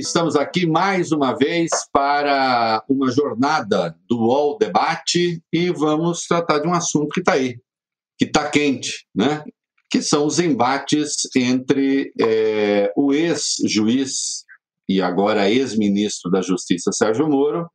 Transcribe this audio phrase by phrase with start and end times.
[0.00, 6.66] estamos aqui mais uma vez para uma jornada do UOL Debate e vamos tratar de
[6.66, 7.58] um assunto que está aí,
[8.18, 9.44] que está quente, né?
[9.90, 14.44] que são os embates entre é, o ex-juiz
[14.88, 17.68] e agora ex-ministro da Justiça Sérgio Moro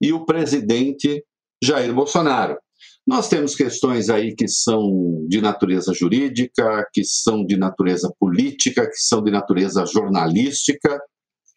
[0.00, 1.24] e o presidente
[1.62, 2.56] Jair Bolsonaro.
[3.04, 8.98] Nós temos questões aí que são de natureza jurídica, que são de natureza política, que
[8.98, 11.00] são de natureza jornalística,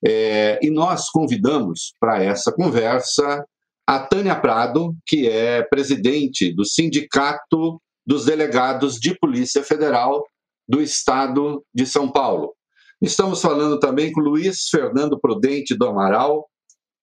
[0.04, 3.45] é, e nós convidamos para essa conversa
[3.88, 10.26] a Tânia Prado, que é presidente do Sindicato dos Delegados de Polícia Federal
[10.67, 12.55] do Estado de São Paulo.
[13.02, 16.50] Estamos falando também com Luiz Fernando Prudente do Amaral,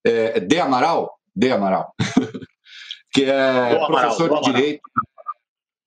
[0.04, 1.92] é, de Amaral, de Amaral,
[3.12, 4.82] que é do professor Amaral, de Direito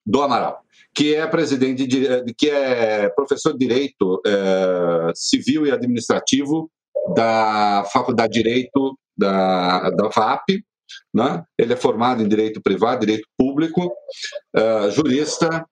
[0.06, 0.62] do Amaral,
[0.94, 6.72] que é presidente de, que é professor de Direito é, Civil e Administrativo
[7.14, 10.64] da Faculdade de Direito da, da FAP,
[11.14, 11.44] né?
[11.58, 13.94] Ele é formado em Direito Privado, Direito Público,
[14.56, 15.66] uh, jurista,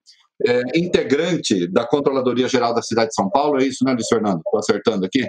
[0.46, 4.38] é, integrante da Controladoria Geral da Cidade de São Paulo, é isso, né, Luiz Fernando?
[4.38, 5.26] Estou acertando aqui?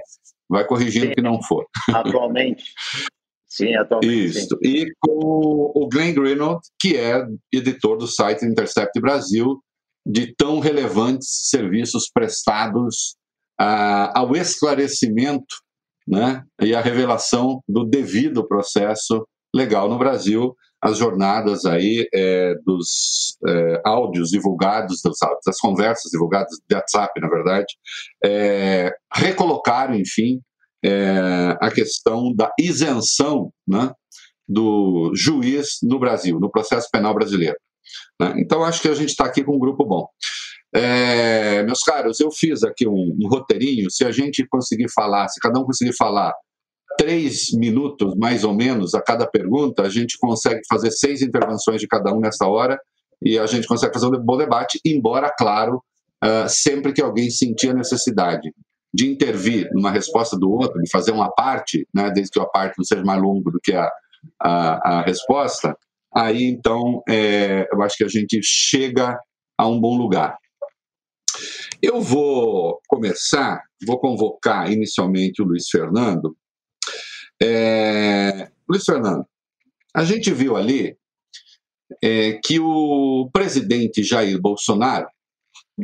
[0.49, 1.13] Vai corrigindo Sim.
[1.13, 1.65] que não for.
[1.95, 2.65] Atualmente.
[3.49, 4.25] Sim, atualmente.
[4.27, 4.49] Isso.
[4.49, 4.57] Sim.
[4.63, 9.63] E com o Glenn Greenwald, que é editor do site Intercept Brasil,
[10.05, 13.15] de tão relevantes serviços prestados
[13.61, 15.55] uh, ao esclarecimento
[16.07, 20.55] né, e à revelação do devido processo legal no Brasil.
[20.83, 25.17] As jornadas aí é, dos é, áudios divulgados, das,
[25.47, 27.73] das, conversas divulgadas de WhatsApp, na verdade,
[28.23, 30.43] é, recolocaram, enfim,
[30.85, 33.91] é, a questão da isenção né,
[34.47, 37.57] do juiz no Brasil, no processo penal brasileiro.
[38.21, 38.35] Né?
[38.39, 40.07] Então, acho que a gente está aqui com um grupo bom.
[40.75, 43.89] É, meus caros, eu fiz aqui um, um, roteirinho.
[43.91, 46.35] Se a gente conseguir falar, se cada um conseguir falar
[46.99, 51.87] três minutos, mais ou menos, a cada pergunta, a gente consegue fazer seis intervenções de
[51.87, 52.79] cada um nessa hora
[53.23, 55.83] e a gente consegue fazer um bom debate, embora, claro,
[56.25, 58.53] uh, sempre que alguém sentir a necessidade
[58.93, 62.75] de intervir numa resposta do outro, de fazer uma parte, né, desde que a parte
[62.79, 63.89] não seja mais longa do que a,
[64.41, 65.77] a, a resposta,
[66.15, 69.19] aí então é, eu acho que a gente chega
[69.59, 70.37] a um bom lugar.
[71.87, 76.35] Eu vou começar, vou convocar inicialmente o Luiz Fernando,
[77.43, 79.27] é, Luiz Fernando,
[79.95, 80.97] a gente viu ali
[82.03, 85.07] é, que o presidente Jair Bolsonaro,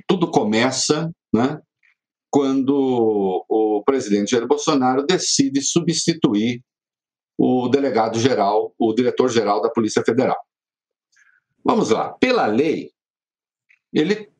[0.06, 1.60] tudo começa né,
[2.30, 6.62] quando o presidente Jair Bolsonaro decide substituir
[7.38, 10.38] o delegado-geral, o diretor-geral da Polícia Federal.
[11.62, 12.90] Vamos lá, pela lei,
[13.92, 14.30] ele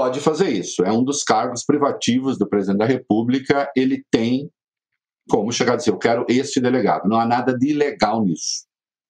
[0.00, 4.50] pode fazer isso, é um dos cargos privativos do presidente da República, ele tem
[5.28, 7.06] como chegar a dizer, eu quero este delegado.
[7.06, 8.64] Não há nada de ilegal nisso,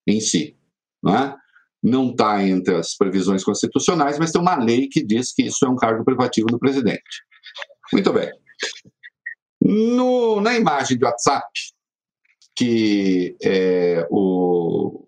[0.04, 0.58] em si.
[1.00, 1.36] Não é?
[1.80, 5.68] Não está entre as previsões constitucionais, mas tem uma lei que diz que isso é
[5.68, 7.22] um cargo privativo do presidente.
[7.92, 8.28] Muito bem.
[9.62, 11.46] No, na imagem do WhatsApp,
[12.56, 15.06] que é, o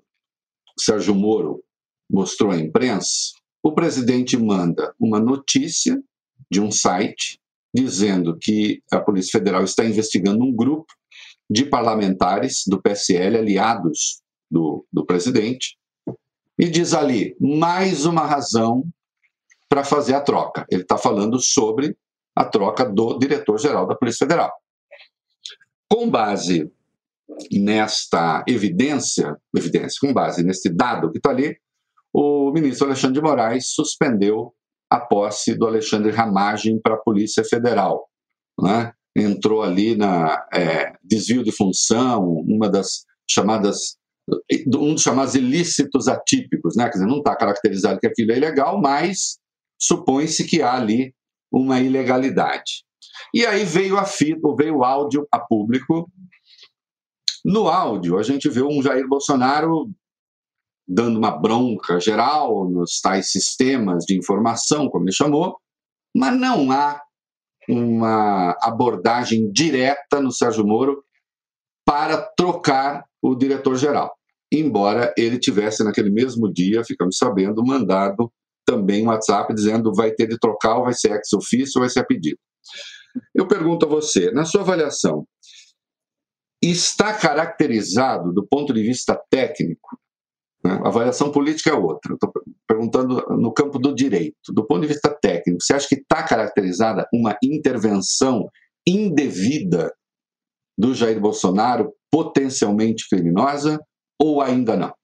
[0.78, 1.60] Sérgio Moro
[2.08, 3.32] mostrou à imprensa,
[3.62, 6.02] o presidente manda uma notícia
[6.50, 7.40] de um site
[7.74, 10.92] dizendo que a Polícia Federal está investigando um grupo
[11.48, 15.78] de parlamentares do PSL, aliados do, do presidente,
[16.58, 18.84] e diz ali mais uma razão
[19.68, 20.66] para fazer a troca.
[20.70, 21.96] Ele está falando sobre
[22.36, 24.52] a troca do diretor-geral da Polícia Federal.
[25.88, 26.70] Com base
[27.50, 31.56] nesta evidência, evidência, com base neste dado que está ali,
[32.12, 34.52] o ministro Alexandre de Moraes suspendeu
[34.90, 38.08] a posse do Alexandre Ramagem para a Polícia Federal.
[38.60, 38.92] Né?
[39.16, 43.96] entrou ali na é, desvio de função, uma das chamadas
[44.68, 46.84] um dos chamados ilícitos atípicos, né?
[46.84, 49.38] Quer dizer, não está caracterizado que aquilo é ilegal, mas
[49.76, 51.12] supõe-se que há ali
[51.50, 52.84] uma ilegalidade.
[53.34, 56.08] E aí veio a fita, veio o áudio a público.
[57.44, 59.90] No áudio, a gente vê um Jair Bolsonaro
[60.86, 65.56] dando uma bronca geral nos tais sistemas de informação, como ele chamou,
[66.14, 67.00] mas não há
[67.68, 71.04] uma abordagem direta no Sérgio Moro
[71.86, 74.12] para trocar o diretor-geral.
[74.52, 78.30] Embora ele tivesse, naquele mesmo dia, ficamos sabendo, mandado
[78.66, 81.90] também um WhatsApp dizendo vai ter de trocar, ou vai ser ex ofício, ou vai
[81.90, 82.38] ser a pedido.
[83.34, 85.26] Eu pergunto a você, na sua avaliação,
[86.62, 89.98] está caracterizado do ponto de vista técnico
[90.64, 90.80] né?
[90.84, 92.14] A avaliação política é outra.
[92.14, 92.32] Estou
[92.66, 94.52] perguntando no campo do direito.
[94.52, 98.48] Do ponto de vista técnico, você acha que está caracterizada uma intervenção
[98.86, 99.92] indevida
[100.78, 103.80] do Jair Bolsonaro potencialmente criminosa
[104.20, 104.94] ou ainda não?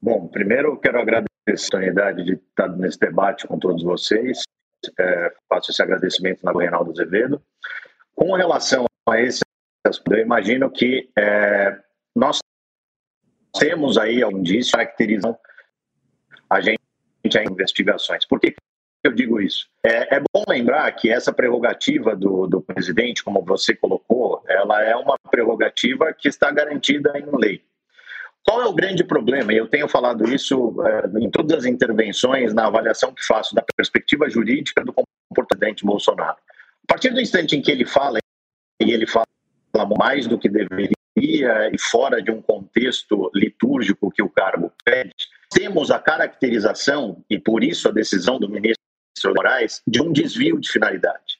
[0.00, 4.42] Bom, primeiro eu quero agradecer a oportunidade de estar nesse debate com todos vocês.
[4.98, 7.40] É, faço esse agradecimento na Reinaldo Azevedo.
[8.14, 9.40] Com relação a esse
[10.10, 11.78] eu imagino que é,
[12.16, 12.38] nós
[13.58, 15.36] temos aí algum indício caracterizam
[16.50, 16.80] a gente
[17.24, 18.26] em investigações.
[18.26, 18.54] Por que
[19.02, 19.68] eu digo isso?
[19.82, 24.94] É, é bom lembrar que essa prerrogativa do, do presidente, como você colocou, ela é
[24.96, 27.62] uma prerrogativa que está garantida em lei.
[28.44, 29.52] Qual é o grande problema?
[29.52, 34.28] Eu tenho falado isso é, em todas as intervenções, na avaliação que faço da perspectiva
[34.28, 34.94] jurídica do
[35.30, 36.36] comportamento Bolsonaro.
[36.36, 38.18] A partir do instante em que ele fala,
[38.80, 39.26] e ele fala
[39.98, 45.14] mais do que deveria e fora de um contexto litúrgico que o cargo pede,
[45.50, 48.82] temos a caracterização, e por isso a decisão do ministro
[49.34, 51.38] Moraes, de um desvio de finalidade.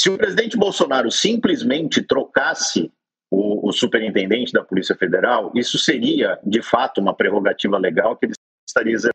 [0.00, 2.90] Se o presidente Bolsonaro simplesmente trocasse
[3.30, 8.34] o, o, superintendente da Polícia Federal, isso seria, de fato, uma prerrogativa legal que ele
[8.66, 9.14] estaria exercendo.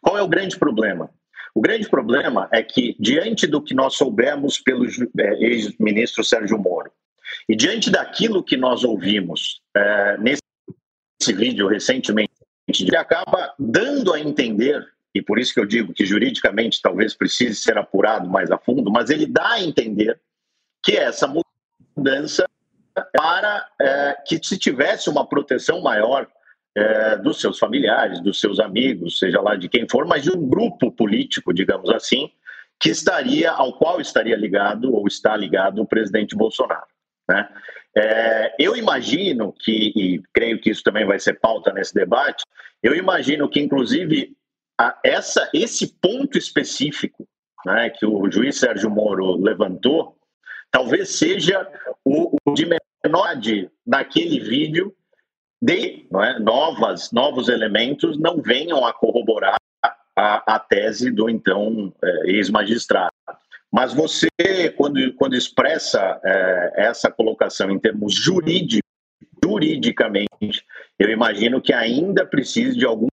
[0.00, 1.10] Qual é o grande problema?
[1.54, 6.92] O grande problema é que, diante do que nós soubemos pelo é, ex-ministro Sérgio Moro,
[7.48, 10.42] e diante daquilo que nós ouvimos é, nesse
[11.32, 12.32] vídeo recentemente,
[12.68, 14.84] ele acaba dando a entender,
[15.14, 18.90] e por isso que eu digo que juridicamente talvez precise ser apurado mais a fundo,
[18.90, 20.20] mas ele dá a entender
[20.82, 21.32] que essa
[21.96, 22.48] mudança
[23.12, 26.26] para é, que se tivesse uma proteção maior
[26.74, 30.48] é, dos seus familiares, dos seus amigos, seja lá de quem for, mas de um
[30.48, 32.30] grupo político, digamos assim,
[32.78, 36.86] que estaria, ao qual estaria ligado ou está ligado o presidente Bolsonaro.
[37.28, 37.48] Né?
[37.96, 42.44] É, eu imagino que, e creio que isso também vai ser pauta nesse debate,
[42.82, 44.36] eu imagino que, inclusive,
[44.78, 47.26] a, essa, esse ponto específico
[47.64, 50.16] né, que o juiz Sérgio Moro levantou,
[50.70, 51.66] talvez seja
[52.04, 53.36] o, o de menor
[53.86, 54.94] naquele vídeo
[55.60, 59.56] de é, novas, novos elementos não venham a corroborar
[60.16, 63.12] a, a tese do então é, ex-magistrado.
[63.76, 64.28] Mas você,
[64.74, 68.80] quando, quando expressa é, essa colocação em termos jurídicos,
[69.44, 70.64] juridicamente,
[70.98, 73.10] eu imagino que ainda precise de alguns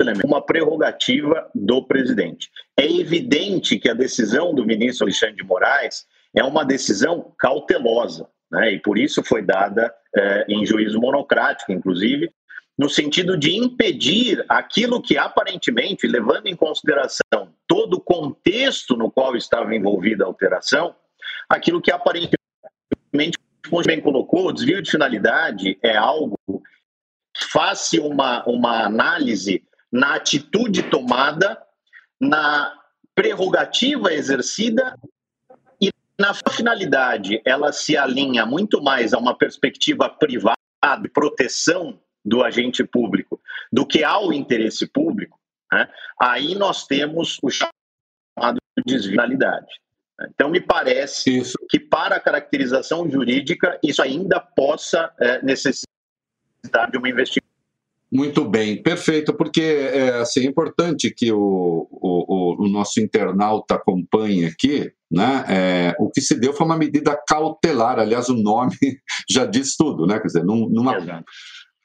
[0.00, 2.50] elementos, uma prerrogativa do presidente.
[2.74, 8.72] É evidente que a decisão do ministro Alexandre de Moraes é uma decisão cautelosa né?
[8.72, 12.32] e por isso foi dada é, em juízo monocrático, inclusive,
[12.80, 19.36] no sentido de impedir aquilo que aparentemente, levando em consideração todo o contexto no qual
[19.36, 20.96] estava envolvida a alteração,
[21.46, 23.36] aquilo que aparentemente,
[23.68, 29.62] como bem colocou, o desvio de finalidade é algo que faz uma, uma análise
[29.92, 31.62] na atitude tomada,
[32.18, 32.72] na
[33.14, 34.98] prerrogativa exercida
[36.18, 40.56] na finalidade, ela se alinha muito mais a uma perspectiva privada,
[41.02, 43.40] de proteção do agente público,
[43.72, 45.38] do que ao interesse público,
[45.72, 45.88] né?
[46.20, 49.80] aí nós temos o chamado desvinalidade.
[50.28, 51.56] Então, me parece isso.
[51.68, 57.50] que, para a caracterização jurídica, isso ainda possa é, necessitar de uma investigação
[58.12, 64.46] muito bem, perfeito, porque é, assim, é importante que o, o, o nosso internauta acompanhe
[64.46, 65.44] aqui, né?
[65.48, 68.74] É, o que se deu foi uma medida cautelar, aliás, o nome
[69.30, 70.18] já diz tudo, né?
[70.18, 71.22] Quer dizer, num, numa,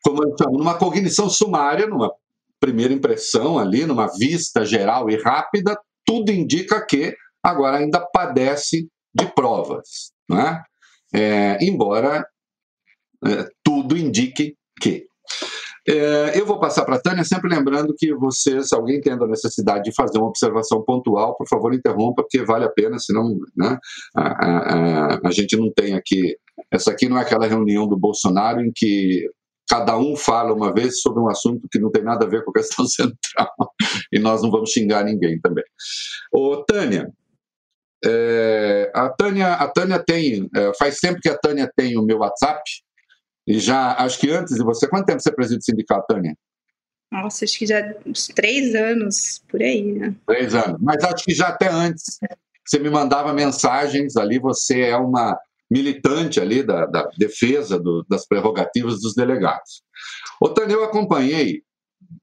[0.05, 2.13] como eu chamo, numa cognição sumária, numa
[2.59, 9.25] primeira impressão ali, numa vista geral e rápida, tudo indica que agora ainda padece de
[9.33, 10.61] provas, né?
[11.11, 12.23] É, embora
[13.25, 15.05] é, tudo indique que.
[15.87, 19.27] É, eu vou passar para a Tânia, sempre lembrando que você, se alguém tendo a
[19.27, 23.77] necessidade de fazer uma observação pontual, por favor, interrompa, porque vale a pena, senão né,
[24.15, 26.35] a, a, a, gente não tem aqui.
[26.71, 29.29] Essa aqui não é aquela reunião do Bolsonaro em que
[29.67, 32.51] cada um fala uma vez sobre um assunto que não tem nada a ver com
[32.51, 33.53] a questão central,
[34.11, 35.63] e nós não vamos xingar ninguém também.
[36.31, 37.11] Ô, Tânia,
[38.03, 42.19] é, a Tânia, a Tânia tem, é, faz tempo que a Tânia tem o meu
[42.19, 42.61] WhatsApp,
[43.47, 46.35] e já, acho que antes de você, quanto tempo você preside o sindicato, Tânia?
[47.11, 50.15] Nossa, acho que já uns três anos, por aí, né?
[50.27, 50.77] Três anos.
[50.81, 52.19] Mas acho que já até antes
[52.65, 58.27] você me mandava mensagens ali, você é uma militante ali da, da defesa do, das
[58.27, 59.83] prerrogativas dos delegados.
[60.53, 61.63] Tânia, eu acompanhei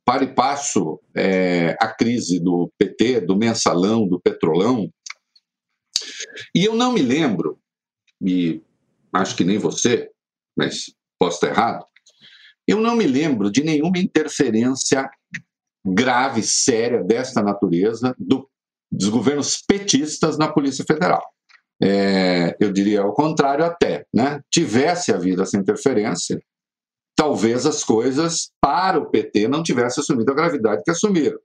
[0.04, 4.90] para e passo é, a crise do PT, do mensalão, do petrolão,
[6.54, 7.58] e eu não me lembro,
[8.20, 8.62] e
[9.12, 10.10] acho que nem você,
[10.56, 11.84] mas posso estar errado,
[12.66, 15.10] eu não me lembro de nenhuma interferência
[15.84, 18.48] grave, séria desta natureza do,
[18.90, 21.22] dos governos petistas na Polícia Federal.
[21.82, 24.40] É, eu diria ao contrário até, né?
[24.48, 26.40] tivesse havido essa interferência,
[27.16, 31.38] talvez as coisas para o PT não tivessem assumido a gravidade que assumiram.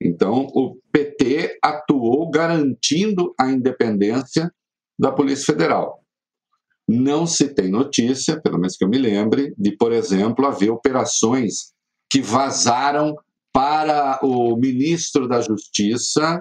[0.00, 4.52] Então, o PT atuou garantindo a independência
[4.96, 6.00] da Polícia Federal.
[6.88, 11.72] Não se tem notícia, pelo menos que eu me lembre, de, por exemplo, haver operações
[12.08, 13.16] que vazaram
[13.52, 16.40] para o ministro da Justiça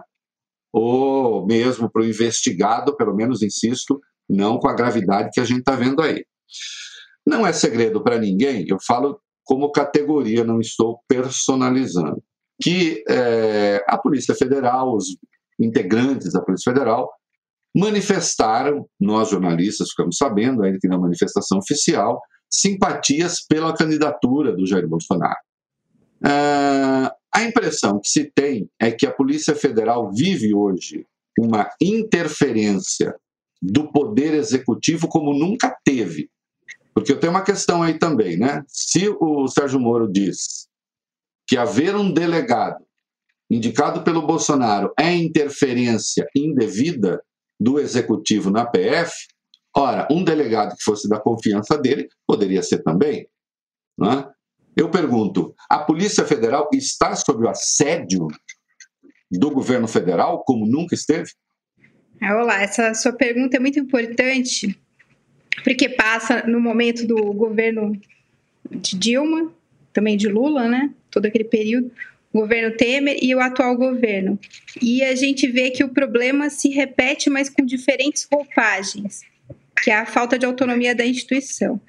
[0.78, 3.98] ou mesmo para o investigado, pelo menos insisto,
[4.30, 6.26] não com a gravidade que a gente está vendo aí.
[7.26, 12.22] Não é segredo para ninguém, eu falo como categoria, não estou personalizando,
[12.62, 15.16] que é, a Polícia Federal, os
[15.58, 17.10] integrantes da Polícia Federal,
[17.74, 24.90] manifestaram, nós jornalistas ficamos sabendo, ainda que na manifestação oficial, simpatias pela candidatura do Jair
[24.90, 25.40] Bolsonaro.
[26.22, 31.06] Uh, a impressão que se tem é que a Polícia Federal vive hoje
[31.38, 33.14] uma interferência
[33.62, 36.30] do poder executivo como nunca teve.
[36.94, 38.64] Porque eu tenho uma questão aí também, né?
[38.70, 40.70] Se o Sérgio Moro diz
[41.46, 42.86] que haver um delegado
[43.52, 47.22] indicado pelo Bolsonaro é interferência indevida
[47.60, 49.12] do executivo na PF,
[49.76, 53.28] ora, um delegado que fosse da confiança dele poderia ser também.
[54.00, 54.26] Né?
[54.76, 58.28] Eu pergunto: a Polícia Federal está sob o assédio
[59.32, 61.32] do governo federal, como nunca esteve?
[62.22, 64.78] Ah, olá, essa sua pergunta é muito importante,
[65.64, 68.00] porque passa no momento do governo
[68.70, 69.52] de Dilma,
[69.92, 70.92] também de Lula, né?
[71.10, 71.92] Todo aquele período,
[72.32, 74.40] o governo Temer e o atual governo.
[74.82, 79.22] E a gente vê que o problema se repete, mas com diferentes roupagens,
[79.82, 81.80] que é a falta de autonomia da instituição.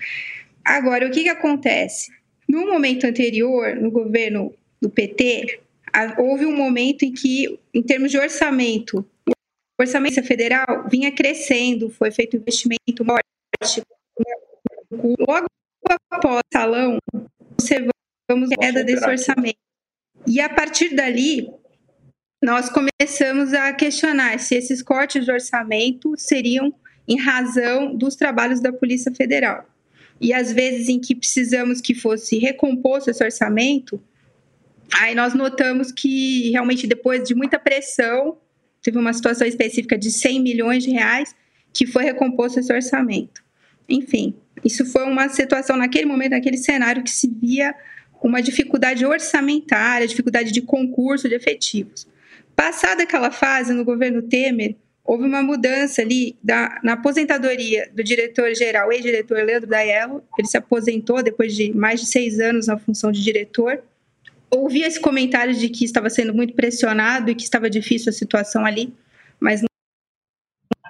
[0.65, 2.16] Agora, o que, que acontece?
[2.49, 5.61] No momento anterior, no governo do PT,
[6.19, 12.11] houve um momento em que, em termos de orçamento, o orçamento federal vinha crescendo, foi
[12.11, 13.83] feito investimento forte.
[14.91, 15.47] Logo
[16.11, 16.99] após o salão,
[17.53, 19.59] observamos a queda desse orçamento.
[20.27, 21.51] E a partir dali,
[22.43, 26.73] nós começamos a questionar se esses cortes de orçamento seriam
[27.09, 29.67] em razão dos trabalhos da Polícia Federal
[30.21, 34.01] e às vezes em que precisamos que fosse recomposto esse orçamento,
[34.93, 38.39] aí nós notamos que realmente depois de muita pressão,
[38.83, 41.35] teve uma situação específica de 100 milhões de reais
[41.73, 43.45] que foi recomposto esse orçamento.
[43.89, 47.75] Enfim, isso foi uma situação naquele momento, naquele cenário que se via
[48.23, 52.07] uma dificuldade orçamentária, dificuldade de concurso de efetivos.
[52.55, 58.93] Passada aquela fase no governo Temer, houve uma mudança ali da, na aposentadoria do diretor-geral,
[58.93, 60.23] ex-diretor Leandro Daiello.
[60.37, 63.83] Ele se aposentou depois de mais de seis anos na função de diretor.
[64.51, 68.65] Ouvi esse comentário de que estava sendo muito pressionado e que estava difícil a situação
[68.65, 68.93] ali,
[69.39, 69.63] mas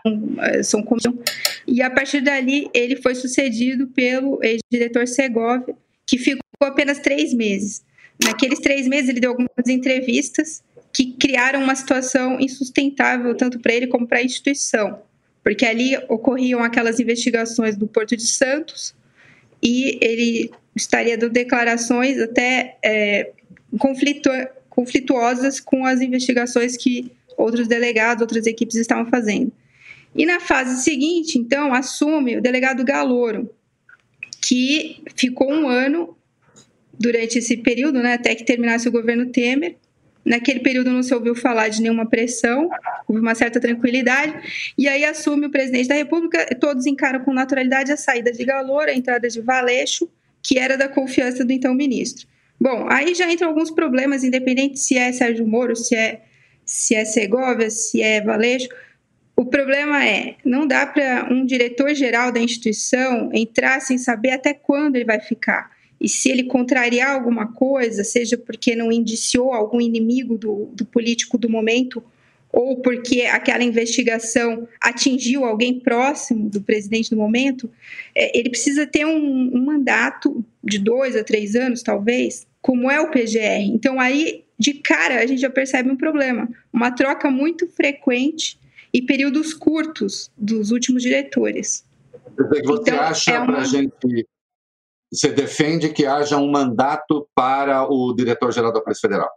[0.04, 1.18] não, eh, são comissão.
[1.66, 5.75] E a partir dali, ele foi sucedido pelo ex-diretor Segovia,
[6.06, 7.85] que ficou apenas três meses.
[8.23, 10.62] Naqueles três meses, ele deu algumas entrevistas
[10.96, 15.02] que criaram uma situação insustentável tanto para ele como para a instituição,
[15.44, 18.94] porque ali ocorriam aquelas investigações do Porto de Santos
[19.62, 23.30] e ele estaria dando declarações até é,
[23.78, 24.30] conflito,
[24.70, 29.52] conflituosas com as investigações que outros delegados, outras equipes estavam fazendo.
[30.14, 33.54] E na fase seguinte, então, assume o delegado Galouro,
[34.40, 36.16] que ficou um ano
[36.98, 39.76] durante esse período, né, até que terminasse o governo Temer,
[40.26, 42.68] Naquele período não se ouviu falar de nenhuma pressão,
[43.06, 44.73] houve uma certa tranquilidade.
[44.76, 48.88] E aí assume o presidente da República, todos encaram com naturalidade a saída de Galor,
[48.88, 50.11] a entrada de Valeixo,
[50.42, 52.26] que era da confiança do então ministro.
[52.61, 56.23] Bom, aí já entram alguns problemas, independente se é Sérgio Moro, se é,
[56.64, 58.68] se é Segovia, se é Valeixo.
[59.37, 64.97] O problema é, não dá para um diretor-geral da instituição entrar sem saber até quando
[64.97, 65.75] ele vai ficar.
[66.00, 71.38] E se ele contrariar alguma coisa, seja porque não indiciou algum inimigo do, do político
[71.38, 72.02] do momento,
[72.52, 77.70] ou porque aquela investigação atingiu alguém próximo do presidente do momento,
[78.14, 83.00] é, ele precisa ter um, um, mandato de dois a três anos, talvez, como é
[83.00, 83.60] o PGR.
[83.72, 88.58] Então, aí, de cara, a gente já percebe um problema: uma troca muito frequente
[88.92, 91.84] e períodos curtos dos últimos diretores.
[92.64, 93.46] Você então, acha é uma...
[93.46, 94.26] para a gente
[95.16, 99.30] você defende que haja um mandato para o diretor-geral da Polícia Federal.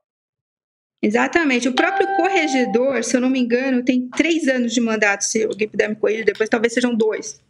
[1.02, 1.70] Exatamente.
[1.70, 5.24] O próprio corregedor, se eu não me engano, tem três anos de mandato.
[5.24, 7.42] Se alguém puder me corrigir depois, talvez sejam dois.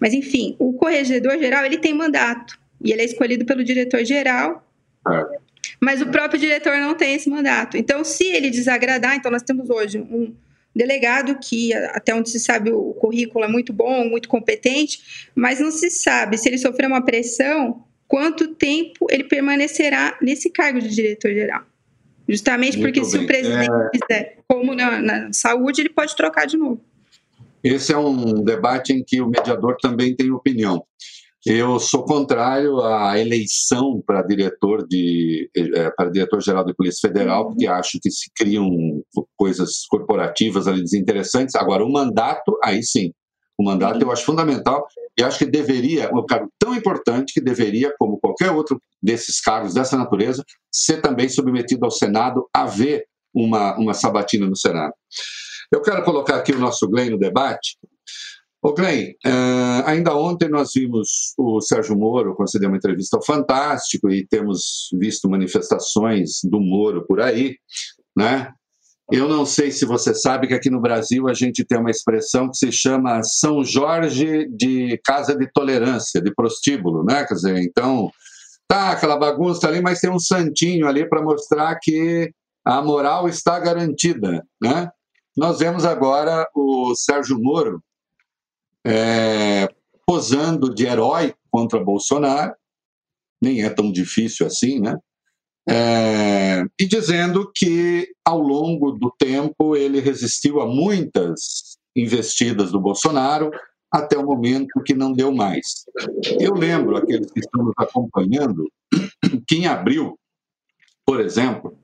[0.00, 2.58] Mas, enfim, o corregedor-geral, ele tem mandato.
[2.82, 4.66] E ele é escolhido pelo diretor-geral.
[5.06, 5.38] É.
[5.80, 7.76] Mas o próprio diretor não tem esse mandato.
[7.76, 10.34] Então, se ele desagradar, então nós temos hoje um,
[10.74, 15.70] delegado que, até onde se sabe, o currículo é muito bom, muito competente, mas não
[15.70, 21.62] se sabe se ele sofrer uma pressão, quanto tempo ele permanecerá nesse cargo de diretor-geral.
[22.28, 23.10] Justamente muito porque bem.
[23.10, 23.98] se o presidente é...
[23.98, 26.80] quiser, como na, na saúde, ele pode trocar de novo.
[27.62, 30.84] Esse é um debate em que o mediador também tem opinião.
[31.46, 37.42] Eu sou contrário à eleição para diretor de é, para diretor geral de Polícia Federal,
[37.42, 37.48] uhum.
[37.48, 38.66] porque acho que se criam
[39.36, 41.54] coisas corporativas ali desinteressantes.
[41.54, 43.12] Agora, o mandato, aí sim,
[43.58, 44.86] o mandato eu acho fundamental
[45.18, 49.74] e acho que deveria, um cargo tão importante que deveria, como qualquer outro desses cargos
[49.74, 54.94] dessa natureza, ser também submetido ao Senado a ver uma, uma sabatina no Senado.
[55.70, 57.76] Eu quero colocar aqui o nosso Glenn no debate,
[58.66, 64.10] Ô Glenn, uh, ainda ontem nós vimos o Sérgio Moro conceder uma entrevista ao Fantástico
[64.10, 67.58] e temos visto manifestações do Moro por aí,
[68.16, 68.50] né?
[69.12, 72.48] Eu não sei se você sabe que aqui no Brasil a gente tem uma expressão
[72.48, 77.22] que se chama São Jorge de Casa de Tolerância, de prostíbulo, né?
[77.26, 78.10] Quer dizer, então,
[78.66, 82.32] tá aquela bagunça ali, mas tem um santinho ali para mostrar que
[82.64, 84.88] a moral está garantida, né?
[85.36, 87.82] Nós vemos agora o Sérgio Moro
[88.86, 89.68] é,
[90.06, 92.54] posando de herói contra Bolsonaro,
[93.40, 94.98] nem é tão difícil assim, né?
[95.68, 103.50] É, e dizendo que ao longo do tempo ele resistiu a muitas investidas do Bolsonaro
[103.90, 105.84] até o momento que não deu mais.
[106.38, 108.70] Eu lembro aqueles que estão nos acompanhando
[109.48, 110.18] que em abril,
[111.06, 111.78] por exemplo,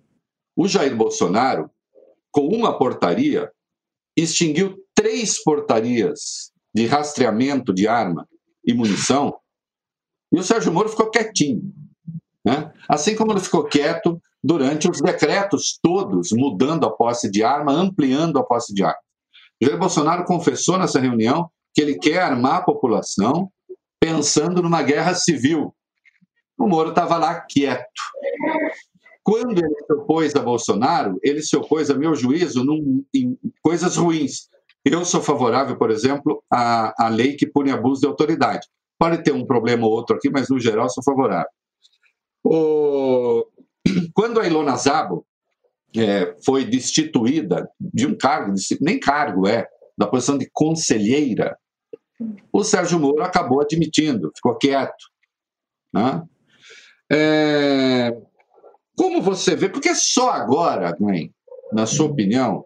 [0.57, 1.71] o Jair Bolsonaro,
[2.31, 3.51] com uma portaria,
[4.17, 8.29] extinguiu três portarias de rastreamento de arma
[8.65, 9.35] e munição,
[10.33, 11.63] e o Sérgio Moro ficou quietinho.
[12.45, 12.73] Né?
[12.89, 18.39] Assim como ele ficou quieto durante os decretos todos, mudando a posse de arma, ampliando
[18.39, 19.01] a posse de arma.
[19.61, 23.51] Jair Bolsonaro confessou nessa reunião que ele quer armar a população
[24.01, 25.75] pensando numa guerra civil.
[26.59, 27.85] O Moro estava lá quieto.
[29.23, 33.97] Quando ele se opôs a Bolsonaro, ele se opôs, a meu juízo, num, em coisas
[33.97, 34.49] ruins.
[34.85, 38.67] Eu sou favorável, por exemplo, à, à lei que pune abuso de autoridade.
[38.99, 41.51] Pode ter um problema ou outro aqui, mas no geral sou favorável.
[42.45, 43.47] O...
[44.15, 45.27] Quando a Ilona Zabo
[45.97, 49.67] é, foi destituída de um cargo, nem cargo é,
[49.97, 51.59] da posição de conselheira,
[52.53, 55.11] o Sérgio Moro acabou admitindo, ficou quieto.
[55.93, 56.23] Né?
[57.11, 58.17] É...
[58.97, 61.33] Como você vê, porque só agora, Gwen,
[61.73, 62.65] na sua opinião,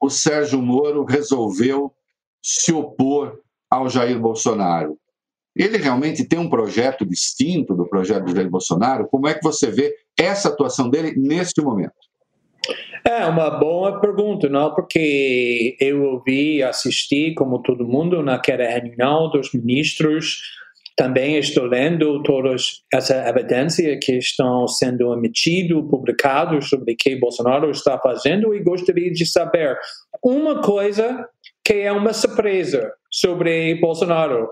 [0.00, 1.92] o Sérgio Moro resolveu
[2.42, 4.96] se opor ao Jair Bolsonaro.
[5.54, 9.08] Ele realmente tem um projeto distinto do projeto do Jair Bolsonaro?
[9.08, 11.94] Como é que você vê essa atuação dele neste momento?
[13.04, 14.74] É uma boa pergunta, não?
[14.74, 20.42] Porque eu ouvi, assisti, como todo mundo, naquela reunião dos ministros
[20.96, 22.56] também estou lendo toda
[22.92, 29.12] essa evidência que estão sendo emitido, publicados sobre o que Bolsonaro está fazendo e gostaria
[29.12, 29.78] de saber
[30.24, 31.28] uma coisa
[31.62, 34.48] que é uma surpresa sobre Bolsonaro.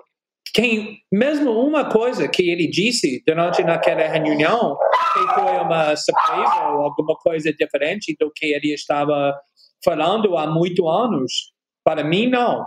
[0.52, 4.76] Quem, mesmo uma coisa que ele disse durante naquela reunião
[5.14, 9.34] que foi uma surpresa ou alguma coisa diferente do que ele estava
[9.82, 11.32] falando há muitos anos,
[11.82, 12.64] para mim não.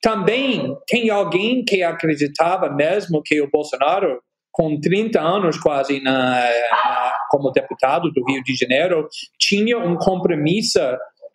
[0.00, 4.20] Também tem alguém que acreditava mesmo que o Bolsonaro,
[4.52, 9.08] com 30 anos quase na, na, como deputado do Rio de Janeiro,
[9.38, 10.78] tinha um compromisso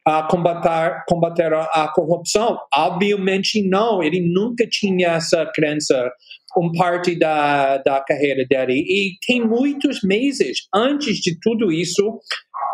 [0.05, 2.57] a combater, combater a corrupção?
[2.73, 6.11] Obviamente não, ele nunca tinha essa crença,
[6.57, 8.73] um parte da, da carreira dele.
[8.73, 12.19] E tem muitos meses antes de tudo isso,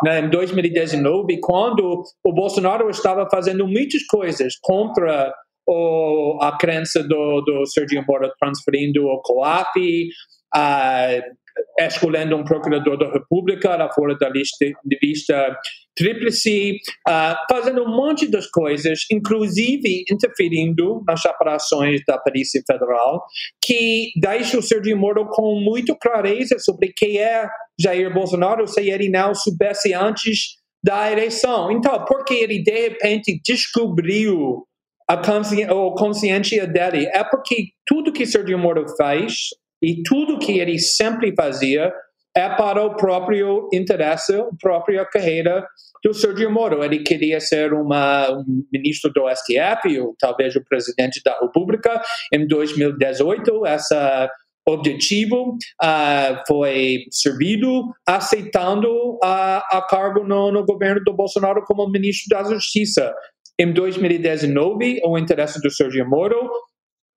[0.04, 5.32] né, em 2019, quando o Bolsonaro estava fazendo muitas coisas contra
[5.66, 10.08] ou a crença do, do Sergio Moro transferindo o COAF,
[10.54, 11.22] uh,
[11.78, 15.56] escolhendo um procurador da República lá fora da lista, de lista
[15.94, 23.22] tríplice, uh, fazendo um monte de coisas, inclusive interferindo nas operações da Polícia Federal,
[23.62, 27.46] que deixa o Sergio Moro com muita clareza sobre quem é
[27.78, 31.70] Jair Bolsonaro, se ele não soubesse antes da eleição.
[31.70, 34.66] Então, porque ele de repente descobriu
[35.10, 39.48] a consci consciência dele é porque tudo que Sergio Moro faz
[39.82, 41.92] e tudo que ele sempre fazia
[42.36, 45.66] é para o próprio interesse, a própria carreira
[46.04, 46.84] do Sergio Moro.
[46.84, 52.00] Ele queria ser uma, um ministro do STF, ou talvez o presidente da República.
[52.32, 54.28] Em 2018, esse
[54.68, 62.28] objetivo uh, foi servido, aceitando uh, a cargo no, no governo do Bolsonaro como ministro
[62.28, 63.12] da Justiça
[63.60, 66.48] Em 2019, o interesse do Sergio Moro,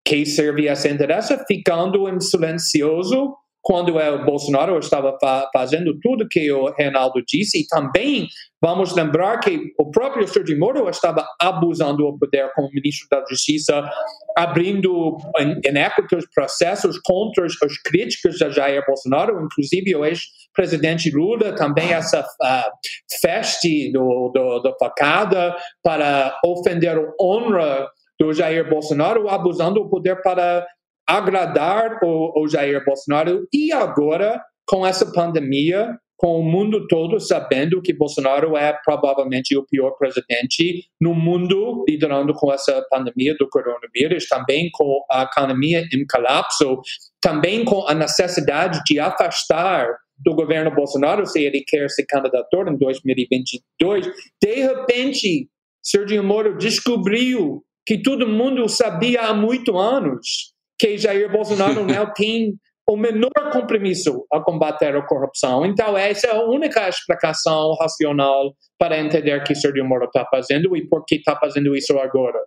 [0.06, 5.18] que servia esse interesse, ficando em silencioso quando o Bolsonaro estava
[5.54, 8.28] fazendo tudo que o Reinaldo disse, e também
[8.62, 13.90] vamos lembrar que o próprio Sergio Moro estava abusando do poder como ministro da Justiça,
[14.38, 15.18] abrindo
[15.66, 23.18] inéquitos processos contra os críticos de Jair Bolsonaro, inclusive o ex-presidente Lula, também essa uh,
[23.22, 27.88] feste do, do, do facada para ofender a honra
[28.20, 30.66] do Jair Bolsonaro, abusando do poder para
[31.08, 37.82] agradar o, o Jair Bolsonaro e agora com essa pandemia com o mundo todo sabendo
[37.82, 44.30] que Bolsonaro é provavelmente o pior presidente no mundo, liderando com essa pandemia do coronavírus,
[44.30, 46.80] também com a economia em colapso,
[47.20, 49.86] também com a necessidade de afastar
[50.18, 54.08] do governo Bolsonaro se ele quer se candidatar em 2022.
[54.42, 55.50] De repente,
[55.84, 60.53] Sergio Moro descobriu que todo mundo sabia há muitos anos
[60.84, 65.66] que Jair Bolsonaro não tem o menor compromisso a combater a corrupção.
[65.66, 70.76] Então, essa é a única explicação racional para entender o que Sergio Moro está fazendo
[70.76, 72.38] e por que está fazendo isso agora.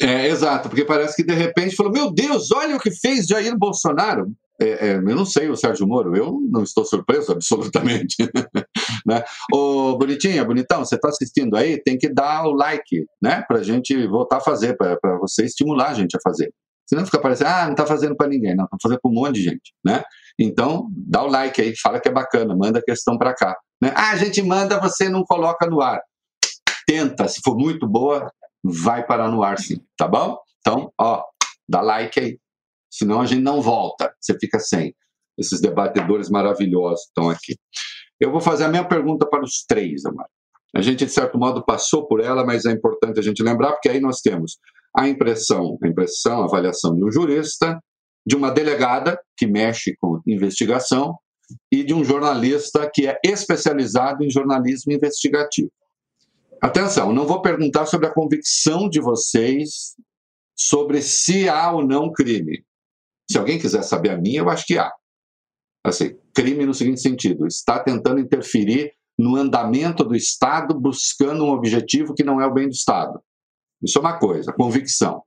[0.00, 3.56] É, exato, porque parece que de repente falou: Meu Deus, olha o que fez Jair
[3.56, 4.26] Bolsonaro.
[4.60, 8.16] É, é, eu não sei o Sérgio Moro, eu não estou surpreso absolutamente.
[9.06, 9.22] né?
[9.52, 13.44] Ô, Bonitinha, bonitão, você está assistindo aí, tem que dar o like, né?
[13.46, 16.50] Para a gente voltar a fazer, para você estimular a gente a fazer.
[16.86, 19.14] Você não fica parecendo, ah, não está fazendo para ninguém, não, está fazendo para um
[19.14, 20.04] monte de gente, né?
[20.38, 23.56] Então, dá o like aí, fala que é bacana, manda a questão para cá.
[23.82, 23.92] Né?
[23.96, 26.00] Ah, a gente manda, você não coloca no ar.
[26.86, 28.30] Tenta, se for muito boa,
[28.62, 30.38] vai parar no ar sim, tá bom?
[30.60, 31.24] Então, ó,
[31.68, 32.38] dá like aí.
[32.88, 34.94] Senão a gente não volta, você fica sem.
[35.36, 37.56] Esses debatedores maravilhosos estão aqui.
[38.20, 40.26] Eu vou fazer a minha pergunta para os três, Amar.
[40.74, 43.88] A gente, de certo modo, passou por ela, mas é importante a gente lembrar, porque
[43.88, 44.58] aí nós temos
[44.96, 47.78] a impressão, a impressão, a avaliação de um jurista,
[48.26, 51.16] de uma delegada que mexe com investigação
[51.70, 55.70] e de um jornalista que é especializado em jornalismo investigativo.
[56.60, 59.94] Atenção, não vou perguntar sobre a convicção de vocês
[60.56, 62.64] sobre se há ou não crime.
[63.30, 64.90] Se alguém quiser saber a minha, eu acho que há.
[65.84, 72.14] Assim, crime no seguinte sentido: está tentando interferir no andamento do Estado buscando um objetivo
[72.14, 73.20] que não é o bem do Estado.
[73.82, 75.22] Isso é uma coisa, convicção.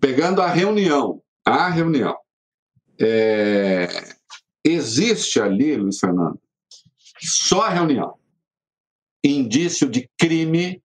[0.00, 2.16] Pegando a reunião, a reunião,
[3.00, 3.88] é,
[4.64, 6.38] existe ali, Luiz Fernando,
[7.20, 8.14] só a reunião,
[9.22, 10.82] indício de crime,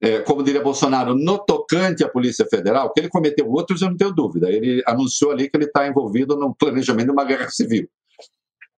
[0.00, 3.96] é, como diria Bolsonaro, no tocante à Polícia Federal, que ele cometeu outros, eu não
[3.96, 4.50] tenho dúvida.
[4.50, 7.88] Ele anunciou ali que ele está envolvido no planejamento de uma guerra civil.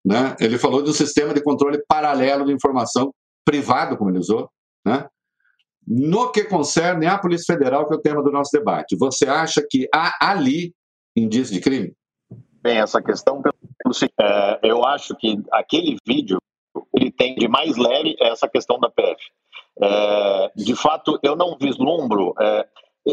[0.04, 0.36] Né?
[0.40, 3.12] Ele falou de um sistema de controle paralelo de informação
[3.44, 4.50] privado, como ele usou,
[4.84, 5.08] né?
[5.86, 9.62] No que concerne à Polícia Federal, que é o tema do nosso debate, você acha
[9.68, 10.74] que há ali
[11.14, 11.94] indício de crime?
[12.62, 13.42] Bem, essa questão,
[14.18, 16.38] é, eu acho que aquele vídeo,
[16.94, 19.22] ele tem de mais leve essa questão da PF.
[19.82, 22.34] É, de fato, eu não vislumbro.
[22.40, 22.66] É,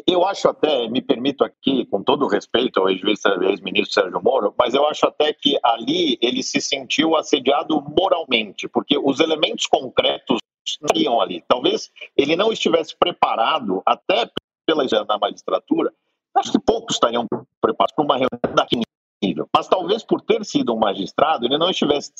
[0.07, 4.73] eu acho até, me permito aqui, com todo o respeito ao ex-ministro Sérgio Moro, mas
[4.73, 11.19] eu acho até que ali ele se sentiu assediado moralmente, porque os elementos concretos estariam
[11.19, 11.43] ali.
[11.47, 14.29] Talvez ele não estivesse preparado, até
[14.65, 15.91] pela da magistratura,
[16.35, 17.27] acho que poucos estariam
[17.59, 18.83] preparados para uma reunião daquele
[19.21, 19.47] nível.
[19.53, 22.11] Mas talvez por ter sido um magistrado, ele não estivesse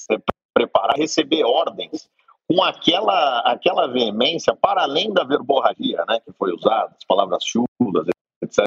[0.54, 2.10] preparado a receber ordens
[2.52, 8.08] com aquela, aquela veemência para além da verborragia né, que foi usada, as palavras chulas,
[8.42, 8.66] etc.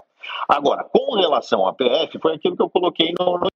[0.49, 3.49] Agora, com relação à PF, foi aquilo que eu coloquei no, no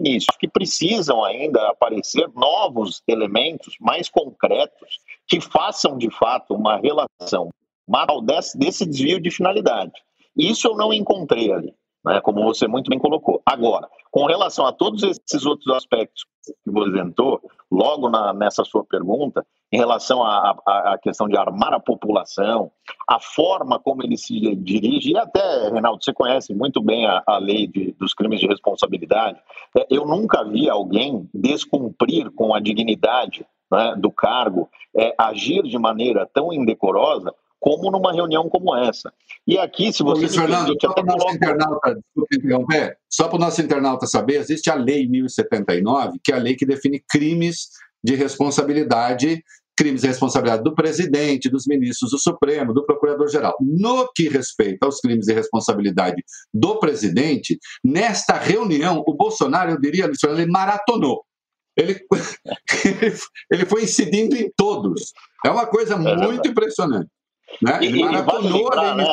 [0.00, 7.50] início, que precisam ainda aparecer novos elementos mais concretos que façam de fato uma relação
[7.86, 9.92] mal desse, desse desvio de finalidade.
[10.36, 11.72] Isso eu não encontrei ali,
[12.04, 13.40] né, como você muito bem colocou.
[13.46, 18.84] Agora, com relação a todos esses outros aspectos que você apresentou, logo na, nessa sua
[18.84, 22.70] pergunta, em relação à questão de armar a população,
[23.08, 27.38] a forma como ele se dirige, e até, Reinaldo, você conhece muito bem a, a
[27.38, 29.38] lei de, dos crimes de responsabilidade,
[29.76, 35.78] é, eu nunca vi alguém descumprir com a dignidade né, do cargo, é, agir de
[35.78, 39.12] maneira tão indecorosa como numa reunião como essa.
[39.46, 40.20] E aqui, se você...
[40.20, 41.98] Luiz Fernando, só para o nosso internauta,
[42.32, 46.54] interromper, só para o nosso internauta saber, existe a Lei 1079, que é a lei
[46.54, 47.70] que define crimes
[48.06, 49.42] de responsabilidade,
[49.76, 53.56] crimes de responsabilidade do presidente, dos ministros do Supremo, do procurador-geral.
[53.60, 56.22] No que respeita aos crimes de responsabilidade
[56.54, 61.24] do presidente, nesta reunião, o Bolsonaro, eu diria, ele maratonou.
[61.76, 62.00] Ele,
[63.50, 65.12] ele foi incidindo em todos.
[65.44, 67.10] É uma coisa é muito impressionante.
[67.60, 67.78] Né?
[67.82, 69.04] Ele maratonou vale lembrar, né?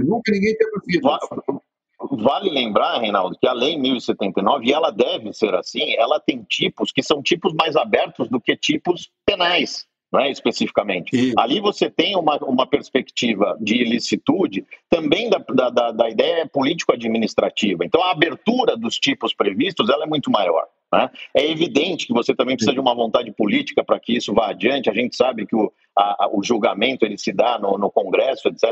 [0.00, 1.62] Nunca ninguém teve visto.
[2.10, 6.92] Vale lembrar, Reinaldo, que a Lei 1079, e ela deve ser assim, ela tem tipos
[6.92, 11.14] que são tipos mais abertos do que tipos penais é especificamente.
[11.14, 11.34] E...
[11.36, 17.84] Ali você tem uma, uma perspectiva de ilicitude também da, da, da ideia político-administrativa.
[17.84, 20.66] Então, a abertura dos tipos previstos ela é muito maior.
[20.92, 21.10] Né?
[21.34, 24.88] É evidente que você também precisa de uma vontade política para que isso vá adiante.
[24.88, 28.70] A gente sabe que o, a, o julgamento ele se dá no, no Congresso, etc.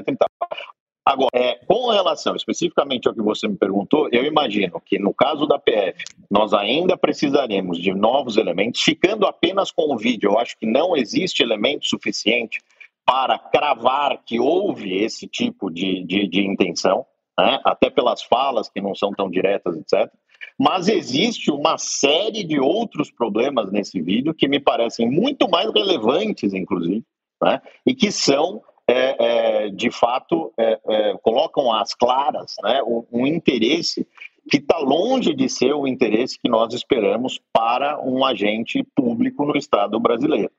[1.07, 5.47] Agora, é, com relação especificamente ao que você me perguntou, eu imagino que no caso
[5.47, 10.31] da PF, nós ainda precisaremos de novos elementos, ficando apenas com o vídeo.
[10.31, 12.59] Eu acho que não existe elemento suficiente
[13.05, 17.05] para cravar que houve esse tipo de, de, de intenção,
[17.38, 17.61] né?
[17.64, 20.11] até pelas falas que não são tão diretas, etc.
[20.59, 26.55] Mas existe uma série de outros problemas nesse vídeo que me parecem muito mais relevantes,
[26.55, 27.05] inclusive,
[27.43, 27.61] né?
[27.87, 33.27] e que são é, é, de fato, é, é, colocam às claras né, um, um
[33.27, 34.07] interesse
[34.51, 39.57] que está longe de ser o interesse que nós esperamos para um agente público no
[39.57, 40.51] Estado brasileiro.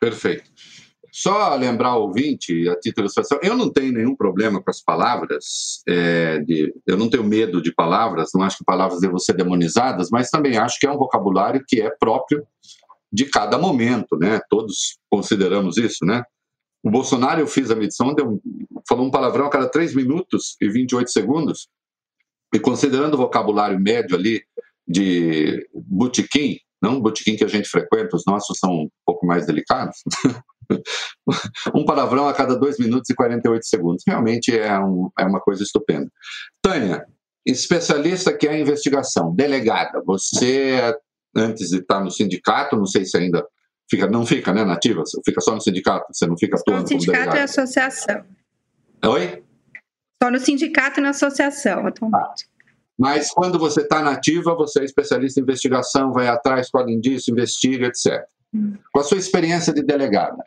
[0.00, 0.50] Perfeito.
[1.12, 5.82] Só lembrar ao ouvinte, a título de eu não tenho nenhum problema com as palavras,
[5.88, 10.10] é, de, eu não tenho medo de palavras, não acho que palavras devam ser demonizadas,
[10.10, 12.46] mas também acho que é um vocabulário que é próprio
[13.10, 14.40] de cada momento, né?
[14.50, 16.22] Todos consideramos isso, né?
[16.86, 18.40] O Bolsonaro, eu fiz a medição, deu,
[18.88, 21.66] falou um palavrão a cada 3 minutos e 28 segundos.
[22.54, 24.40] E considerando o vocabulário médio ali
[24.86, 29.96] de botequim, não botequim que a gente frequenta, os nossos são um pouco mais delicados.
[31.74, 34.04] um palavrão a cada 2 minutos e 48 segundos.
[34.06, 36.08] Realmente é, um, é uma coisa estupenda.
[36.62, 37.04] Tânia,
[37.44, 40.96] especialista que é investigação, delegada, você,
[41.34, 43.44] antes de estar no sindicato, não sei se ainda
[43.88, 45.02] Fica, não fica, né, nativa?
[45.24, 48.24] Fica só no sindicato, você não fica atuando Só no sindicato e associação.
[49.04, 49.44] Oi?
[50.22, 52.46] Só no sindicato e na associação, atualmente.
[52.48, 52.56] Ah.
[52.98, 57.86] Mas quando você está nativa, você é especialista em investigação, vai atrás, colhe indício, investiga,
[57.86, 58.24] etc.
[58.52, 58.74] Hum.
[58.92, 60.42] Com a sua experiência de delegada,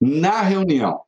[0.00, 1.00] na reunião,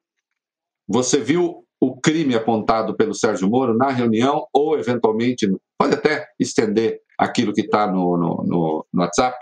[0.88, 7.00] você viu o crime apontado pelo Sérgio Moro na reunião ou, eventualmente, pode até estender
[7.16, 9.38] aquilo que está no, no, no, no WhatsApp?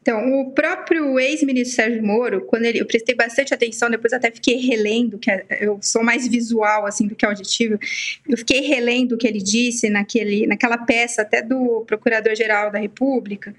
[0.00, 4.56] Então, o próprio ex-ministro Sérgio Moro, quando ele, eu prestei bastante atenção, depois até fiquei
[4.56, 7.78] relendo, que é, eu sou mais visual assim do que auditivo,
[8.26, 13.54] eu fiquei relendo o que ele disse naquele, naquela peça até do Procurador-Geral da República,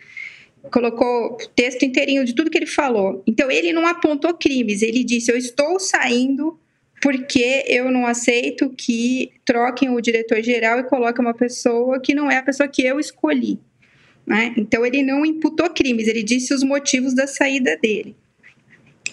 [0.71, 3.23] colocou o texto inteirinho de tudo que ele falou.
[3.27, 6.59] Então, ele não apontou crimes, ele disse: Eu estou saindo
[7.01, 12.37] porque eu não aceito que troquem o diretor-geral e coloquem uma pessoa que não é
[12.37, 13.59] a pessoa que eu escolhi.
[14.27, 14.53] Né?
[14.57, 18.13] Então, ele não imputou crimes, ele disse os motivos da saída dele.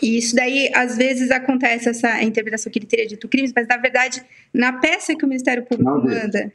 [0.03, 3.77] E isso daí, às vezes, acontece essa interpretação que ele teria dito crimes, mas, na
[3.77, 4.21] verdade,
[4.53, 6.53] na peça que o Ministério Público não manda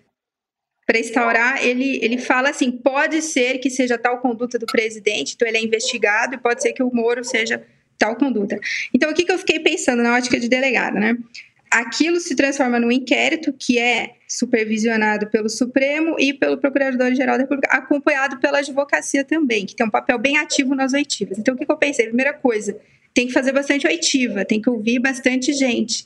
[0.85, 5.47] para instaurar, ele, ele fala assim: pode ser que seja tal conduta do presidente, então
[5.47, 7.65] ele é investigado, e pode ser que o Moro seja
[7.97, 8.59] tal conduta.
[8.93, 11.17] Então, o que, que eu fiquei pensando na ótica de delegado, né?
[11.69, 17.69] Aquilo se transforma num inquérito que é supervisionado pelo Supremo e pelo Procurador-Geral da República,
[17.71, 21.37] acompanhado pela advocacia também, que tem um papel bem ativo nas oitivas.
[21.37, 22.07] Então, o que eu pensei?
[22.07, 22.77] Primeira coisa,
[23.13, 26.05] tem que fazer bastante oitiva, tem que ouvir bastante gente.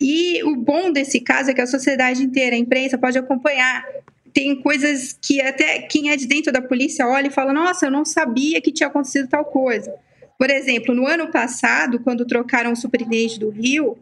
[0.00, 3.84] E o bom desse caso é que a sociedade inteira, a imprensa, pode acompanhar.
[4.32, 7.90] Tem coisas que até quem é de dentro da polícia olha e fala: Nossa, eu
[7.90, 9.92] não sabia que tinha acontecido tal coisa.
[10.38, 13.98] Por exemplo, no ano passado, quando trocaram o superintendente do Rio,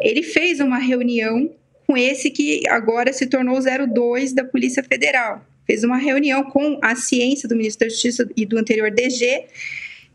[0.00, 1.50] ele fez uma reunião
[1.86, 5.44] com esse que agora se tornou 02 da Polícia Federal.
[5.66, 9.46] Fez uma reunião com a ciência do ministro da Justiça e do anterior DG.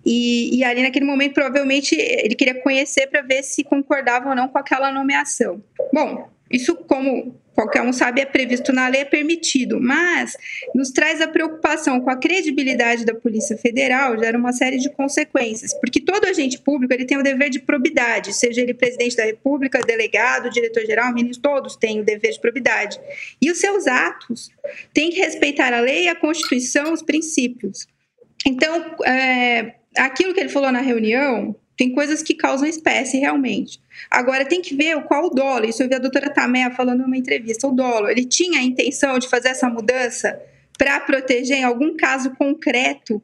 [0.05, 4.47] E, e ali, naquele momento, provavelmente ele queria conhecer para ver se concordava ou não
[4.47, 5.63] com aquela nomeação.
[5.93, 10.35] Bom, isso, como qualquer um sabe, é previsto na lei, é permitido, mas
[10.73, 15.73] nos traz a preocupação com a credibilidade da Polícia Federal, gera uma série de consequências,
[15.75, 19.79] porque todo agente público ele tem o dever de probidade, seja ele presidente da República,
[19.81, 22.99] delegado, diretor-geral, ministro, todos têm o dever de probidade.
[23.41, 24.49] E os seus atos
[24.93, 27.87] têm que respeitar a lei, a Constituição, os princípios.
[28.45, 33.79] Então, é, aquilo que ele falou na reunião, tem coisas que causam espécie realmente.
[34.09, 35.65] Agora tem que ver qual o dolo.
[35.65, 37.67] Isso eu vi a doutora Tamé falando numa entrevista.
[37.67, 40.39] O dolo, ele tinha a intenção de fazer essa mudança
[40.77, 43.21] para proteger em algum caso concreto?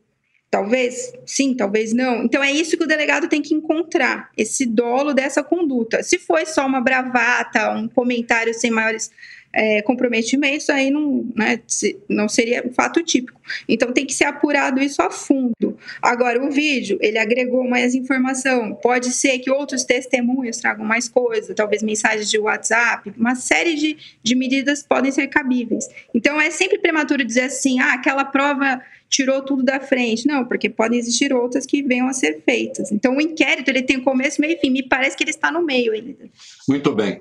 [0.51, 2.23] Talvez sim, talvez não.
[2.23, 6.01] Então é isso que o delegado tem que encontrar, esse dolo dessa conduta.
[6.01, 9.11] Se foi só uma bravata, um comentário sem maiores
[9.53, 11.59] é, comprometimentos, aí não, né,
[12.07, 13.39] não seria um fato típico.
[13.67, 15.77] Então tem que ser apurado isso a fundo.
[16.01, 18.75] Agora, o vídeo, ele agregou mais informação.
[18.75, 23.97] Pode ser que outros testemunhos tragam mais coisa, talvez mensagens de WhatsApp, uma série de,
[24.21, 25.87] de medidas podem ser cabíveis.
[26.13, 30.27] Então é sempre prematuro dizer assim, ah, aquela prova tirou tudo da frente.
[30.27, 32.91] Não, porque podem existir outras que venham a ser feitas.
[32.91, 34.69] Então, o inquérito ele tem começo, meio e fim.
[34.69, 36.29] Me parece que ele está no meio ainda.
[36.67, 37.19] Muito bem.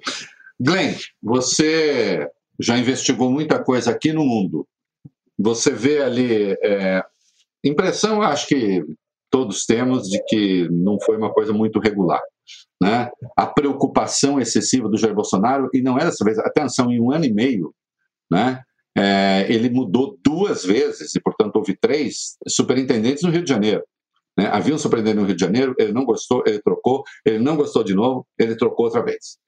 [0.60, 2.28] Glenn, você
[2.60, 4.66] já investigou muita coisa aqui no mundo.
[5.38, 6.56] Você vê ali.
[6.62, 7.02] É,
[7.64, 8.84] impressão, acho que
[9.30, 12.22] todos temos, de que não foi uma coisa muito regular.
[12.82, 13.10] Né?
[13.36, 17.24] A preocupação excessiva do Jair Bolsonaro, e não é dessa vez, atenção, em um ano
[17.24, 17.74] e meio,
[18.30, 18.62] né?
[18.96, 23.84] É, ele mudou duas vezes, e portanto houve três superintendentes no Rio de Janeiro.
[24.36, 24.46] Né?
[24.46, 27.84] Havia um superintendente no Rio de Janeiro, ele não gostou, ele trocou, ele não gostou
[27.84, 29.38] de novo, ele trocou outra vez.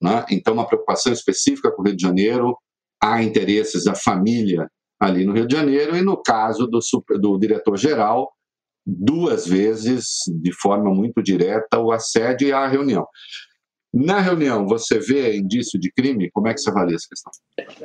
[0.00, 0.24] Né?
[0.30, 2.56] Então, uma preocupação específica com o Rio de Janeiro,
[3.02, 4.68] há interesses da família
[5.00, 6.80] ali no Rio de Janeiro, e no caso do,
[7.20, 8.32] do diretor-geral,
[8.84, 10.04] duas vezes,
[10.40, 13.06] de forma muito direta, o assédio e a reunião.
[13.92, 16.30] Na reunião, você vê indício de crime?
[16.30, 17.32] Como é que você avalia essa questão?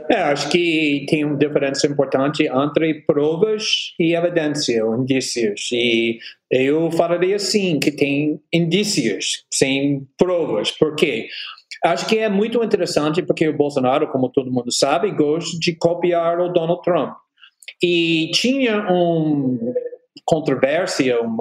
[0.09, 3.63] É, acho que tem uma diferença importante entre provas
[3.97, 5.69] e evidência, ou indícios.
[5.71, 6.19] E
[6.51, 10.71] eu falaria assim, que tem indícios sem provas.
[10.71, 11.27] Por quê?
[11.85, 16.39] Acho que é muito interessante porque o Bolsonaro, como todo mundo sabe, gosta de copiar
[16.39, 17.13] o Donald Trump.
[17.81, 19.73] E tinha um
[20.25, 21.37] controvérsia, um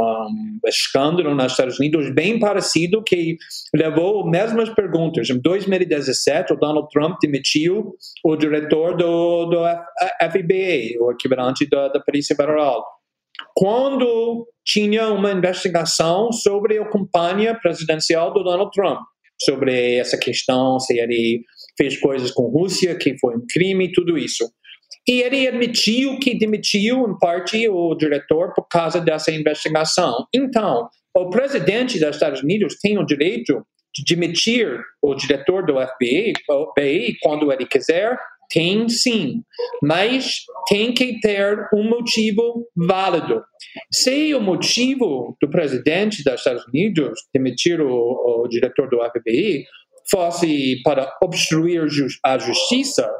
[0.66, 3.36] escândalo nos Estados Unidos bem parecido que
[3.74, 5.30] levou mesmas perguntas.
[5.30, 9.58] Em 2017, o Donald Trump demitiu o diretor do, do
[10.30, 12.84] FBI, o equivalente da, da Polícia Federal.
[13.54, 19.00] Quando tinha uma investigação sobre a campanha presidencial do Donald Trump,
[19.44, 21.42] sobre essa questão, se ele
[21.76, 24.44] fez coisas com Rússia, que foi um crime, tudo isso.
[25.08, 30.26] E ele admitiu que demitiu, em parte, o diretor por causa dessa investigação.
[30.32, 36.32] Então, o presidente dos Estados Unidos tem o direito de demitir o diretor do FBI,
[36.46, 38.16] FBI quando ele quiser,
[38.52, 39.42] tem sim,
[39.82, 43.42] mas tem que ter um motivo válido.
[43.90, 49.64] Se o motivo do presidente dos Estados Unidos demitir o, o diretor do FBI
[50.10, 51.82] fosse para obstruir
[52.24, 53.10] a justiça,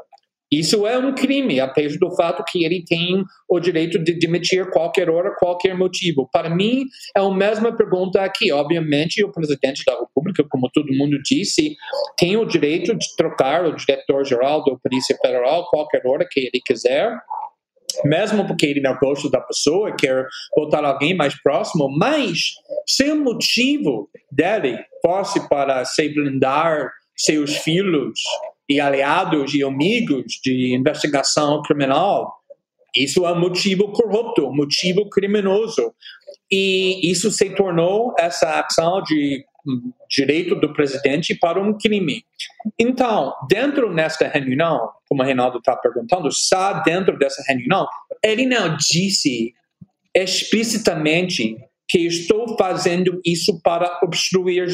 [0.59, 5.09] isso é um crime, apesar do fato que ele tem o direito de demitir qualquer
[5.09, 6.29] hora, qualquer motivo.
[6.31, 6.85] Para mim,
[7.15, 8.51] é a mesma pergunta aqui.
[8.51, 11.75] Obviamente, o presidente da República, como todo mundo disse,
[12.17, 17.17] tem o direito de trocar o diretor-geral da Polícia Federal qualquer hora que ele quiser
[18.03, 22.53] mesmo porque ele não gosta da pessoa, quer botar alguém mais próximo, mas
[22.87, 28.19] se o motivo dele fosse para se blindar seus filhos
[28.73, 32.33] e aliados e amigos de investigação criminal,
[32.95, 35.93] isso é motivo corrupto, motivo criminoso.
[36.51, 39.43] E isso se tornou essa ação de
[40.09, 42.23] direito do presidente para um crime.
[42.77, 47.87] Então, dentro desta reunião, como o Reinaldo está perguntando, só dentro dessa reunião,
[48.21, 49.53] ele não disse
[50.13, 51.57] explicitamente
[51.93, 54.65] que estou fazendo isso para obstruir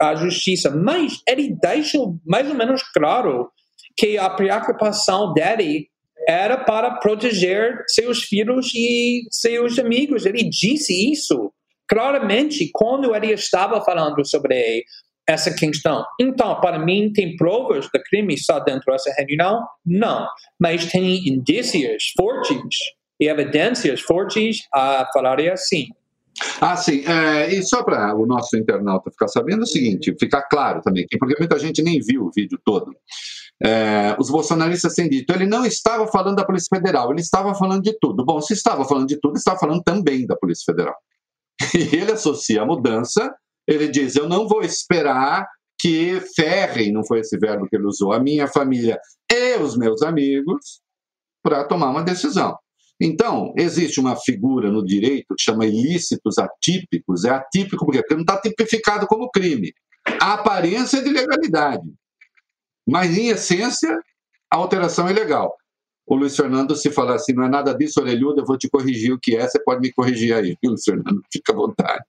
[0.00, 0.70] a, justiça.
[0.70, 3.50] Mas ele deixa mais ou menos claro
[3.96, 5.88] que a preocupação dele
[6.28, 10.24] era para proteger seus filhos e seus amigos.
[10.24, 11.52] Ele disse isso
[11.88, 14.84] claramente quando ele estava falando sobre
[15.28, 16.04] essa questão.
[16.20, 19.66] Então, para mim, tem provas do crime só dentro dessa reunião?
[19.84, 20.28] Não.
[20.60, 22.76] Mas tem indícios fortes
[23.20, 25.88] e evidências fortes a falar assim.
[26.60, 27.04] Ah, sim.
[27.04, 31.06] É, e só para o nosso internauta ficar sabendo é o seguinte, ficar claro também,
[31.18, 32.94] porque muita gente nem viu o vídeo todo.
[33.60, 37.82] É, os bolsonaristas têm dito, ele não estava falando da Polícia Federal, ele estava falando
[37.82, 38.24] de tudo.
[38.24, 40.94] Bom, se estava falando de tudo, estava falando também da Polícia Federal.
[41.74, 43.34] E ele associa a mudança,
[43.66, 45.46] ele diz, eu não vou esperar
[45.80, 48.98] que ferrem, não foi esse verbo que ele usou, a minha família
[49.30, 50.80] e os meus amigos
[51.42, 52.56] para tomar uma decisão.
[53.00, 57.24] Então, existe uma figura no direito que chama ilícitos atípicos.
[57.24, 59.72] É atípico porque não está tipificado como crime.
[60.20, 61.88] A aparência é de legalidade.
[62.86, 64.00] Mas, em essência,
[64.50, 65.54] a alteração é legal.
[66.08, 69.12] O Luiz Fernando, se falar assim, não é nada disso, orelhudo, eu vou te corrigir
[69.12, 71.20] o que é, você pode me corrigir aí, Luiz Fernando?
[71.30, 72.04] Fica à vontade.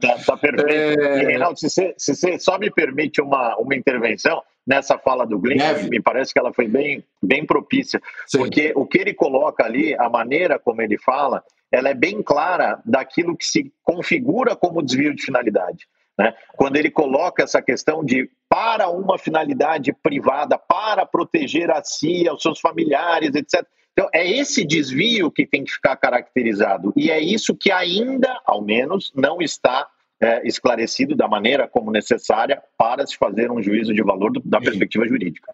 [0.00, 0.68] Tá, tá perfeito.
[0.68, 1.26] É...
[1.26, 5.56] Reinaldo, se você, se você só me permite uma, uma intervenção, nessa fala do Glenn,
[5.56, 5.88] Deve.
[5.88, 8.38] me parece que ela foi bem, bem propícia, Sim.
[8.38, 11.42] porque o que ele coloca ali, a maneira como ele fala,
[11.72, 15.86] ela é bem clara daquilo que se configura como desvio de finalidade.
[16.18, 16.34] Né?
[16.54, 22.42] Quando ele coloca essa questão de para uma finalidade privada, para proteger a si, aos
[22.42, 23.64] seus familiares, etc.
[23.92, 26.92] Então, é esse desvio que tem que ficar caracterizado.
[26.96, 29.86] E é isso que ainda, ao menos, não está
[30.20, 34.60] é, esclarecido da maneira como necessária para se fazer um juízo de valor do, da
[34.60, 35.52] perspectiva jurídica.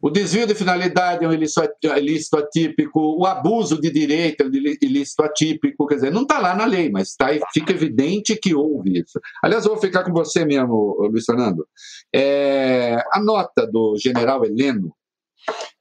[0.00, 4.50] O desvio de finalidade é um ilícito atípico, o abuso de direito é um
[4.82, 9.00] ilícito atípico, quer dizer, não está lá na lei, mas tá, fica evidente que houve
[9.00, 9.18] isso.
[9.42, 11.66] Aliás, eu vou ficar com você mesmo, Luiz Fernando.
[12.14, 14.94] É, a nota do general Heleno,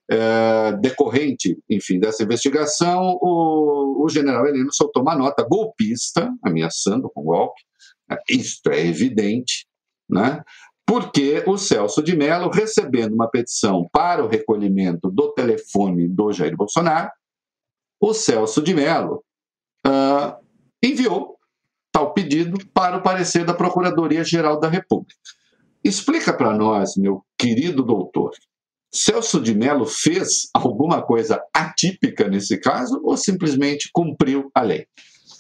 [0.10, 7.24] é, decorrente, enfim, dessa investigação, o, o general Heleno soltou uma nota golpista, ameaçando com
[7.24, 7.62] golpe,
[8.30, 9.66] isto é evidente,
[10.10, 10.43] né?
[10.86, 16.56] porque o Celso de Mello, recebendo uma petição para o recolhimento do telefone do Jair
[16.56, 17.10] Bolsonaro,
[17.99, 19.24] o Celso de Mello
[19.86, 20.36] uh,
[20.84, 21.39] enviou
[21.91, 25.16] tal pedido para o parecer da Procuradoria-Geral da República.
[25.84, 28.32] Explica para nós, meu querido doutor,
[28.93, 34.88] Celso de Mello fez alguma coisa atípica nesse caso ou simplesmente cumpriu a lei?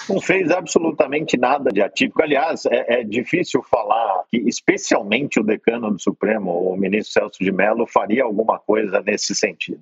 [0.07, 2.21] Não fez absolutamente nada de atípico.
[2.21, 7.51] Aliás, é, é, difícil falar que, especialmente o decano do Supremo, o ministro Celso de
[7.51, 9.81] Mello, faria alguma coisa nesse sentido.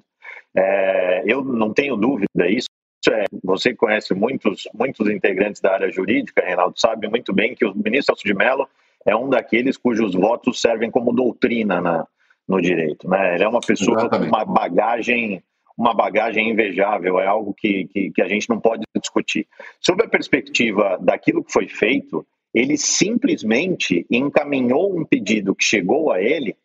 [0.55, 2.67] É, eu não tenho dúvida, isso
[3.09, 7.76] é, você conhece muitos, muitos integrantes da área jurídica, Reinaldo, sabe muito bem que o
[7.76, 8.67] ministro Celso de Mello
[9.05, 12.07] é um daqueles cujos votos servem como doutrina na,
[12.47, 13.09] no direito.
[13.09, 13.36] Né?
[13.36, 14.30] Ele é uma pessoa Exatamente.
[14.30, 15.43] com uma bagagem
[15.78, 19.47] uma bagagem invejável, é algo que, que, que a gente não pode discutir.
[19.80, 26.21] Sob a perspectiva daquilo que foi feito, ele simplesmente encaminhou um pedido que chegou a
[26.21, 26.55] ele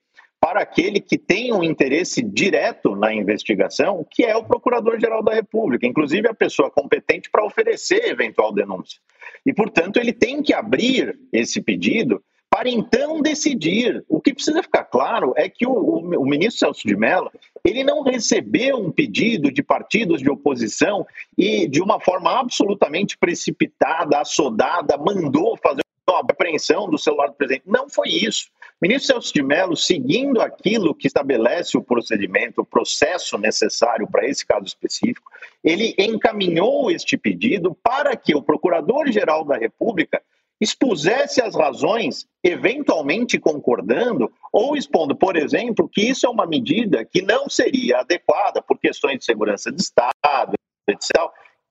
[0.40, 5.86] para aquele que tem um interesse direto na investigação, que é o Procurador-Geral da República,
[5.86, 9.00] inclusive a pessoa competente para oferecer eventual denúncia.
[9.44, 12.22] E, portanto, ele tem que abrir esse pedido
[12.58, 14.04] para então decidir.
[14.08, 17.30] O que precisa ficar claro é que o, o, o, ministro Celso de Mello
[17.64, 21.06] ele não recebeu um pedido de partidos de oposição
[21.36, 27.62] e de uma forma absolutamente precipitada, assodada, mandou fazer uma apreensão do celular do presidente.
[27.64, 28.48] Não foi isso.
[28.80, 34.26] O ministro Celso de Mello, seguindo aquilo que estabelece o procedimento, o processo necessário para
[34.26, 35.30] esse caso específico,
[35.62, 40.20] ele encaminhou este pedido para que o Procurador-Geral da República
[40.60, 47.22] expusesse as razões, eventualmente concordando, ou expondo, por exemplo, que isso é uma medida que
[47.22, 50.54] não seria adequada por questões de segurança de Estado,
[50.88, 51.10] etc.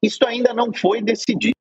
[0.02, 1.56] Isso ainda não foi decidido.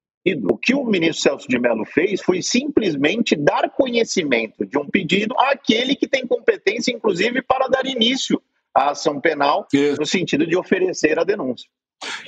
[0.51, 5.35] O que o ministro Celso de Mello fez foi simplesmente dar conhecimento de um pedido
[5.39, 8.43] àquele que tem competência, inclusive, para dar início
[8.75, 9.67] à ação penal,
[9.99, 11.69] no sentido de oferecer a denúncia.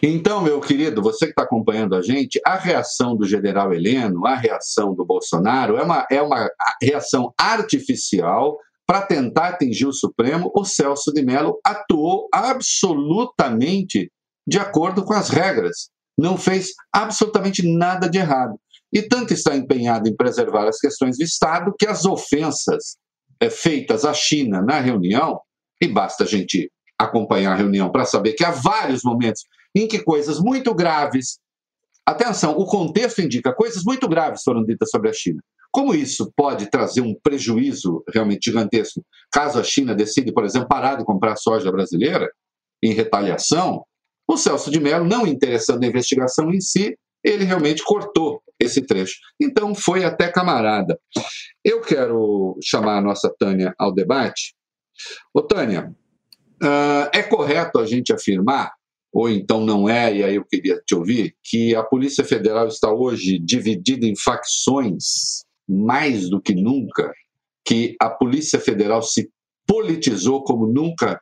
[0.02, 4.34] Então, meu querido, você que está acompanhando a gente, a reação do general Heleno, a
[4.34, 6.48] reação do Bolsonaro, é uma, é uma
[6.82, 10.50] reação artificial para tentar atingir o Supremo.
[10.54, 14.10] O Celso de Mello atuou absolutamente
[14.46, 18.58] de acordo com as regras, não fez absolutamente nada de errado.
[18.90, 22.96] E tanto está empenhado em preservar as questões do Estado que as ofensas
[23.38, 25.38] é, feitas à China na reunião,
[25.80, 29.42] e basta a gente acompanhar a reunião para saber que há vários momentos
[29.74, 31.38] em que coisas muito graves,
[32.06, 35.40] atenção, o contexto indica coisas muito graves foram ditas sobre a China.
[35.70, 40.96] Como isso pode trazer um prejuízo realmente gigantesco caso a China decide, por exemplo, parar
[40.96, 42.30] de comprar soja brasileira
[42.82, 43.84] em retaliação?
[44.26, 49.16] O Celso de Mello, não interessando na investigação em si, ele realmente cortou esse trecho.
[49.40, 50.98] Então foi até camarada.
[51.64, 54.54] Eu quero chamar a nossa Tânia ao debate.
[55.32, 55.94] Ô, Tânia,
[56.62, 58.72] uh, é correto a gente afirmar
[59.12, 62.92] ou então não é, e aí eu queria te ouvir, que a Polícia Federal está
[62.92, 67.12] hoje dividida em facções mais do que nunca,
[67.64, 69.30] que a Polícia Federal se
[69.66, 71.20] politizou como nunca,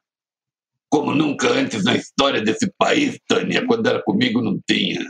[0.88, 5.00] como nunca antes na história desse país, Tânia, quando era comigo não tinha.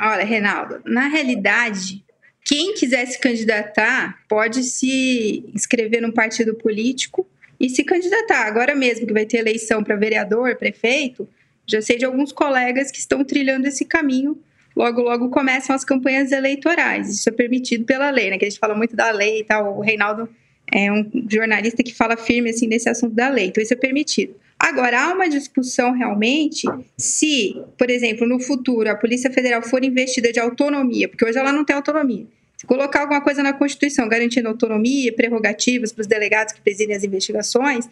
[0.00, 2.04] Olha, Reinaldo, na realidade,
[2.44, 7.26] quem quiser se candidatar pode se inscrever num partido político
[7.60, 8.46] e se candidatar.
[8.46, 11.28] Agora mesmo que vai ter eleição para vereador, prefeito,
[11.68, 14.38] já sei de alguns colegas que estão trilhando esse caminho.
[14.74, 17.10] Logo, logo começam as campanhas eleitorais.
[17.10, 18.38] Isso é permitido pela lei, né?
[18.38, 19.76] Que a gente fala muito da lei e tal.
[19.76, 20.28] O Reinaldo
[20.72, 23.46] é um jornalista que fala firme assim nesse assunto da lei.
[23.46, 24.34] Então isso é permitido.
[24.58, 26.66] Agora, há uma discussão realmente
[26.96, 31.52] se, por exemplo, no futuro a Polícia Federal for investida de autonomia, porque hoje ela
[31.52, 32.26] não tem autonomia.
[32.56, 37.04] Se colocar alguma coisa na Constituição garantindo autonomia, prerrogativas para os delegados que presidem as
[37.04, 37.88] investigações,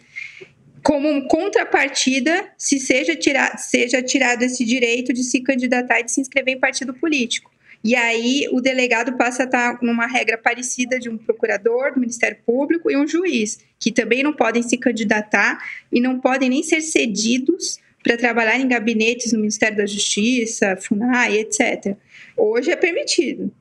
[0.86, 6.20] como contrapartida, se seja, tira, seja tirado esse direito de se candidatar e de se
[6.20, 7.50] inscrever em partido político.
[7.82, 12.38] E aí o delegado passa a estar numa regra parecida de um procurador do Ministério
[12.46, 15.58] Público e um juiz, que também não podem se candidatar
[15.90, 21.38] e não podem nem ser cedidos para trabalhar em gabinetes no Ministério da Justiça, FUNAI,
[21.38, 21.96] etc.
[22.36, 23.52] Hoje é permitido.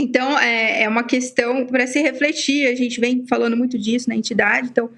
[0.00, 2.68] Então, é, é uma questão para se refletir.
[2.68, 4.68] A gente vem falando muito disso na entidade.
[4.70, 4.88] Então,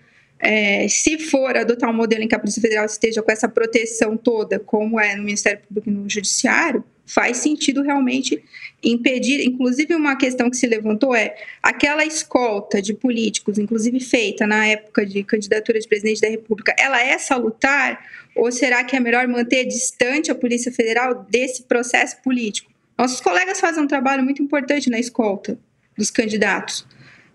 [0.40, 4.16] é, se for adotar um modelo em que a Polícia Federal esteja com essa proteção
[4.16, 8.42] toda, como é no Ministério Público e no Judiciário, faz sentido realmente
[8.82, 9.44] impedir.
[9.44, 15.04] Inclusive, uma questão que se levantou é aquela escolta de políticos, inclusive feita na época
[15.04, 18.02] de candidatura de presidente da República, ela é salutar?
[18.34, 22.70] Ou será que é melhor manter distante a Polícia Federal desse processo político?
[22.96, 25.58] Nossos colegas fazem um trabalho muito importante na escolta
[25.98, 26.86] dos candidatos.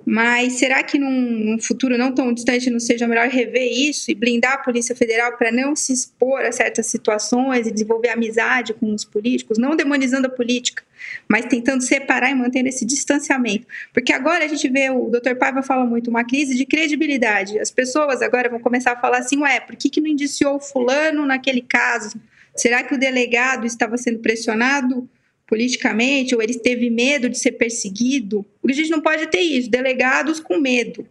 [0.05, 4.53] Mas será que num, futuro não tão distante não seja melhor rever isso e blindar
[4.53, 9.03] a Polícia Federal para não se expor a certas situações e desenvolver amizade com os
[9.03, 10.83] políticos, não demonizando a política,
[11.27, 13.65] mas tentando separar e manter esse distanciamento?
[13.91, 15.35] Porque agora a gente vê, o Dr.
[15.39, 17.57] Paiva fala muito, uma crise de credibilidade.
[17.57, 21.25] As pessoas agora vão começar a falar assim, ué, por que, que não indiciou fulano
[21.25, 22.19] naquele caso?
[22.55, 25.09] Será que o delegado estava sendo pressionado
[25.47, 28.45] politicamente, ou ele teve medo de ser perseguido.
[28.61, 31.07] Porque a gente não pode ter isso, delegados com medo.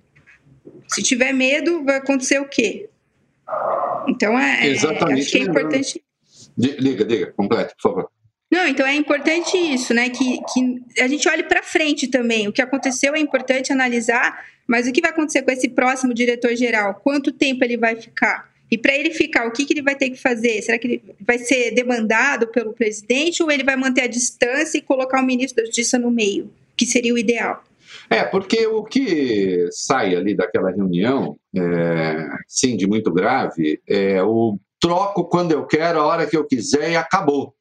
[0.89, 2.89] Se tiver medo, vai acontecer o quê?
[4.09, 6.05] Então, é, é Exatamente, acho que é importante...
[6.57, 8.11] Liga, liga, complete, por favor.
[8.51, 10.09] Não, então é importante isso, né?
[10.11, 12.47] Que, que a gente olhe para frente também.
[12.47, 16.95] O que aconteceu é importante analisar, mas o que vai acontecer com esse próximo diretor-geral?
[17.03, 18.54] Quanto tempo ele vai ficar?
[18.75, 20.61] E para ele ficar, o que, que ele vai ter que fazer?
[20.61, 24.83] Será que ele vai ser demandado pelo presidente ou ele vai manter a distância e
[24.83, 27.62] colocar o ministro da Justiça no meio, que seria o ideal?
[28.11, 34.59] É, porque o que sai ali daquela reunião, é, sim, de muito grave, é o
[34.81, 37.55] troco quando eu quero, a hora que eu quiser e acabou.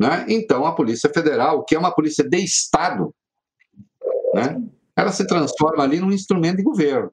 [0.00, 0.24] Né?
[0.26, 3.14] Então, a Polícia Federal, que é uma polícia de Estado,
[4.32, 4.58] né?
[4.96, 7.12] ela se transforma ali num instrumento de governo.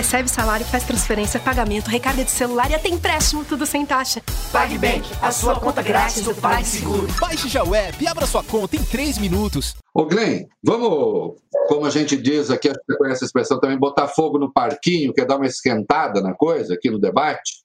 [0.00, 4.22] Recebe salário, faz transferência, pagamento, recarga de celular e até empréstimo, tudo sem taxa.
[4.50, 7.06] PagBank, a sua conta grátis do PagSeguro.
[7.20, 9.74] Baixe já o app e abra sua conta em 3 minutos.
[9.92, 11.36] Ô Glenn, vamos,
[11.68, 15.20] como a gente diz aqui, você conhece a expressão também, botar fogo no parquinho, que
[15.20, 17.62] é dar uma esquentada na coisa aqui no debate,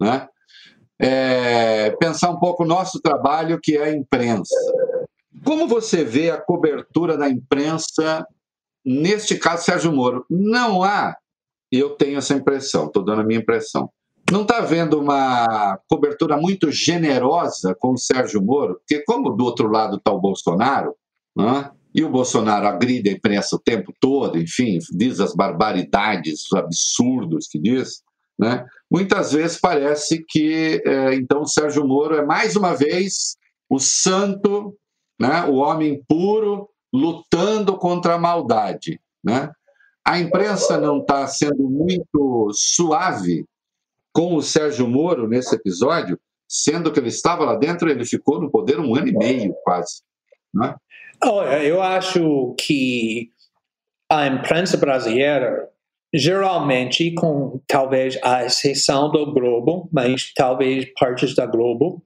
[0.00, 0.26] né?
[0.98, 4.56] É, pensar um pouco o nosso trabalho, que é a imprensa.
[5.44, 8.26] Como você vê a cobertura da imprensa,
[8.82, 10.24] neste caso, Sérgio Moro?
[10.30, 11.14] Não há
[11.74, 13.90] e eu tenho essa impressão, estou dando a minha impressão.
[14.30, 19.68] Não está havendo uma cobertura muito generosa com o Sérgio Moro, porque como do outro
[19.68, 20.94] lado está o Bolsonaro,
[21.36, 21.72] né?
[21.92, 27.48] e o Bolsonaro agride a imprensa o tempo todo, enfim, diz as barbaridades, os absurdos
[27.48, 28.04] que diz,
[28.38, 28.64] né?
[28.88, 33.36] muitas vezes parece que é, então o Sérgio Moro é mais uma vez
[33.68, 34.76] o santo,
[35.20, 35.44] né?
[35.46, 39.00] o homem puro lutando contra a maldade.
[39.24, 39.50] Né?
[40.06, 43.44] A imprensa não está sendo muito suave
[44.12, 48.50] com o Sérgio Moro nesse episódio, sendo que ele estava lá dentro, ele ficou no
[48.50, 50.02] poder um ano e meio quase.
[50.52, 50.74] Né?
[51.22, 53.30] Olha, eu acho que
[54.10, 55.68] a imprensa brasileira,
[56.12, 62.02] geralmente, com talvez a exceção do Globo, mas talvez partes da Globo,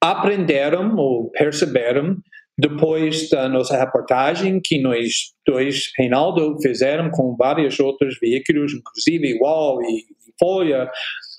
[0.00, 2.16] aprenderam ou perceberam
[2.60, 9.82] depois da nossa reportagem, que nós dois, Reinaldo, fizeram com vários outros veículos, inclusive UOL
[9.82, 10.04] e
[10.38, 10.90] Folha,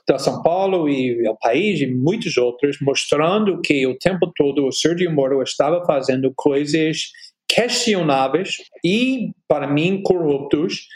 [0.07, 4.72] da São Paulo e o país e muitos outros, mostrando que o tempo todo o
[4.72, 7.03] Sergio Moro estava fazendo coisas
[7.47, 10.88] questionáveis e, para mim, corruptos.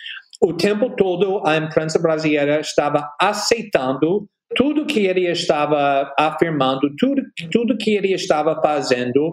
[0.42, 7.22] O tempo todo a imprensa brasileira estava aceitando tudo que ele estava afirmando, tudo,
[7.52, 9.32] tudo que ele estava fazendo,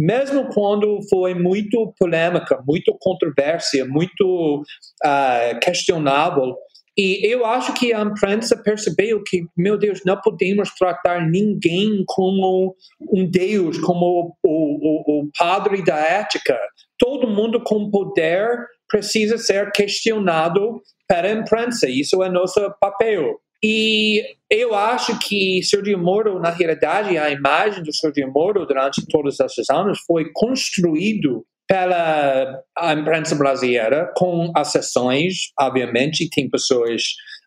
[0.00, 4.62] mesmo quando foi muito polêmica, muito controvérsia, muito
[5.04, 6.56] uh, questionável.
[6.96, 12.74] E eu acho que a imprensa percebeu que, meu Deus, não podemos tratar ninguém como
[13.12, 16.58] um Deus, como o, o, o padre da ética.
[16.98, 18.48] Todo mundo com poder
[18.88, 21.88] precisa ser questionado pela imprensa.
[21.88, 23.38] Isso é nosso papel.
[23.62, 29.38] E eu acho que Sergio Moro, na realidade, a imagem do Sergio Moro durante todos
[29.38, 32.62] esses anos foi construído pela
[32.98, 37.02] imprensa brasileira com acessões, obviamente, tem pessoas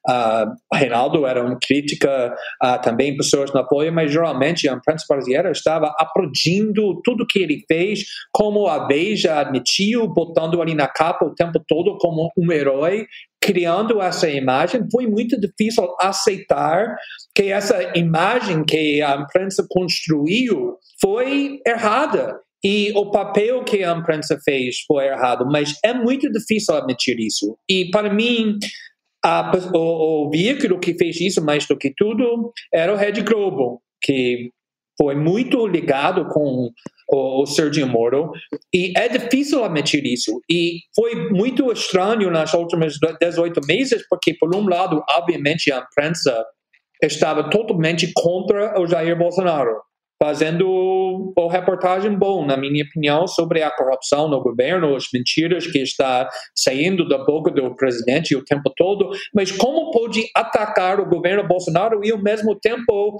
[0.09, 5.49] Uh, Reinaldo era uma crítica, uh, também pessoas no apoio, mas geralmente a imprensa brasileira
[5.49, 8.03] estava aplaudindo tudo que ele fez,
[8.33, 13.05] como a Veja admitiu, botando ali na capa o tempo todo como um herói,
[13.43, 14.87] criando essa imagem.
[14.89, 16.95] Foi muito difícil aceitar
[17.35, 22.39] que essa imagem que a imprensa construiu foi errada.
[22.63, 27.57] E o papel que a imprensa fez foi errado, mas é muito difícil admitir isso.
[27.69, 28.57] E para mim,
[29.25, 33.81] a, o, o veículo que fez isso mais do que tudo era o Red Globo,
[34.01, 34.49] que
[34.97, 36.69] foi muito ligado com
[37.13, 38.31] o, Sergio Moro.
[38.73, 40.41] E é difícil admitir isso.
[40.49, 46.45] E foi muito estranho nas últimas 18 meses porque por um lado obviamente a imprensa
[47.01, 49.75] estava totalmente contra o Jair Bolsonaro
[50.23, 55.79] fazendo uma reportagem bom, na minha opinião, sobre a corrupção no governo, as mentiras que
[55.79, 61.45] está saindo da boca do presidente o tempo todo, mas como pode atacar o governo
[61.45, 63.17] Bolsonaro e ao mesmo tempo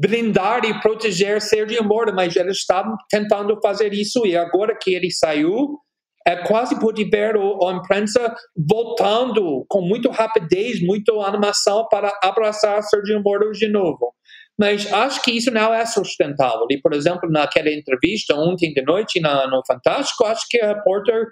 [0.00, 5.10] blindar e proteger Sérgio Moro, mas eles estavam tentando fazer isso e agora que ele
[5.10, 5.78] saiu,
[6.26, 13.22] é quase pode ver a imprensa voltando com muita rapidez, muita animação para abraçar Sérgio
[13.22, 14.12] Moro de novo.
[14.58, 16.66] Mas acho que isso não é sustentável.
[16.70, 21.26] E, por exemplo, naquela entrevista ontem de noite na, no Fantástico, acho que a repórter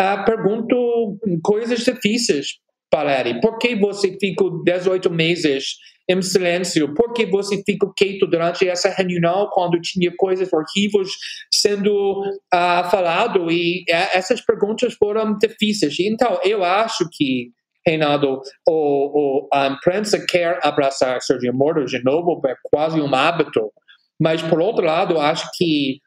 [0.00, 2.46] uh, perguntou coisas difíceis
[2.88, 3.40] para ele.
[3.40, 5.74] Por que você ficou 18 meses
[6.10, 6.92] em silêncio?
[6.94, 11.08] Por que você ficou quieto durante essa reunião quando tinha coisas horríveis
[11.52, 13.50] sendo uh, falado?
[13.50, 15.98] E uh, essas perguntas foram difíceis.
[16.00, 17.50] Então, eu acho que
[17.86, 23.72] Reinaldo, o, o, a imprensa quer abraçar Sergio Moro de novo, é quase um hábito,
[24.20, 25.98] mas por outro lado, acho que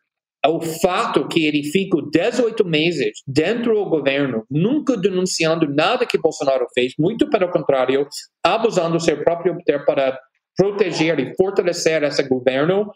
[0.45, 6.67] o fato que ele ficou 18 meses dentro do governo, nunca denunciando nada que Bolsonaro
[6.73, 8.07] fez, muito pelo contrário,
[8.43, 10.19] abusando do seu próprio poder para
[10.57, 12.91] proteger e fortalecer esse governo,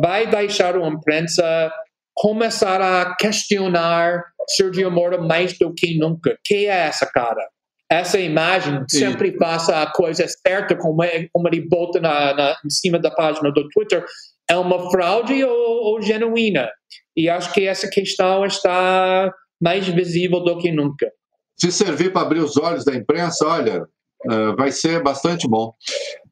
[0.00, 1.72] vai deixar a imprensa
[2.14, 6.36] começar a questionar Sergio Moro mais do que nunca.
[6.44, 7.46] Quem é essa cara?
[7.90, 12.70] essa imagem sempre passa a coisa certa, como, é, como ele bota na, na, em
[12.70, 14.04] cima da página do Twitter,
[14.48, 16.70] é uma fraude ou, ou genuína?
[17.16, 21.10] E acho que essa questão está mais visível do que nunca.
[21.58, 25.74] Se servir para abrir os olhos da imprensa, olha, uh, vai ser bastante bom.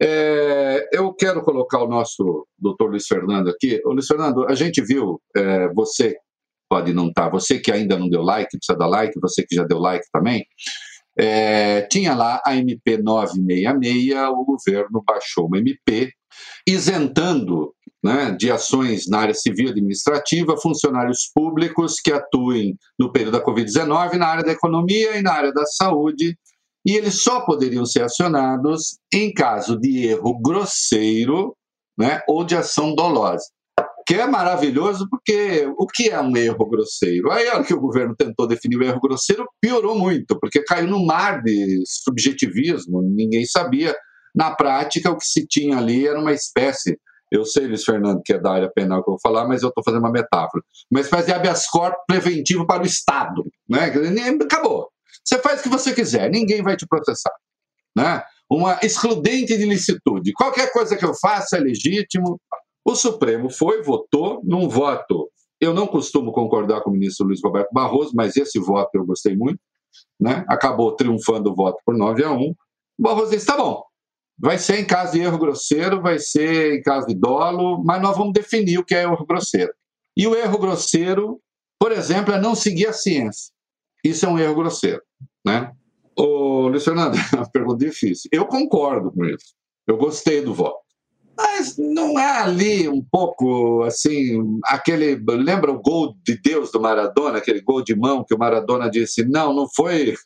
[0.00, 3.80] É, eu quero colocar o nosso doutor Luiz Fernando aqui.
[3.84, 6.16] Ô, Luiz Fernando, a gente viu é, você,
[6.68, 9.54] pode não estar, tá, você que ainda não deu like, precisa dar like, você que
[9.54, 10.46] já deu like também.
[11.18, 16.12] É, tinha lá a MP 966, o governo baixou uma MP
[16.66, 23.44] isentando né, de ações na área civil administrativa funcionários públicos que atuem no período da
[23.44, 26.36] Covid-19 na área da economia e na área da saúde,
[26.86, 31.56] e eles só poderiam ser acionados em caso de erro grosseiro
[31.98, 33.44] né, ou de ação dolosa
[34.08, 37.30] que é maravilhoso porque o que é um erro grosseiro?
[37.30, 41.04] Aí, a que o governo tentou definir o erro grosseiro, piorou muito, porque caiu no
[41.04, 43.94] mar de subjetivismo, ninguém sabia.
[44.34, 46.98] Na prática, o que se tinha ali era uma espécie,
[47.30, 49.68] eu sei, Luiz Fernando, que é da área penal que eu vou falar, mas eu
[49.68, 53.44] estou fazendo uma metáfora, uma espécie de habeas corpus preventivo para o Estado.
[53.68, 53.92] Né?
[54.42, 54.88] Acabou.
[55.24, 57.32] Você faz o que você quiser, ninguém vai te processar.
[57.94, 58.22] Né?
[58.50, 60.32] Uma excludente de licitude.
[60.32, 62.40] Qualquer coisa que eu faça é legítimo,
[62.84, 65.30] o Supremo foi, votou num voto.
[65.60, 69.36] Eu não costumo concordar com o ministro Luiz Roberto Barroso, mas esse voto eu gostei
[69.36, 69.60] muito.
[70.18, 70.44] Né?
[70.48, 72.40] Acabou triunfando o voto por 9 a 1.
[72.40, 72.54] O
[72.98, 73.82] Barroso disse: tá bom,
[74.38, 78.16] vai ser em caso de erro grosseiro, vai ser em caso de dolo, mas nós
[78.16, 79.72] vamos definir o que é erro grosseiro.
[80.16, 81.40] E o erro grosseiro,
[81.78, 83.52] por exemplo, é não seguir a ciência.
[84.04, 85.02] Isso é um erro grosseiro.
[85.44, 85.72] Né?
[86.16, 88.28] Ô, Luiz Fernando, é pergunta difícil.
[88.32, 89.54] Eu concordo com isso.
[89.86, 90.88] Eu gostei do voto.
[91.36, 95.14] Mas não é ali um pouco assim, aquele.
[95.14, 99.24] Lembra o gol de Deus do Maradona, aquele gol de mão que o Maradona disse:
[99.24, 100.16] não, não foi.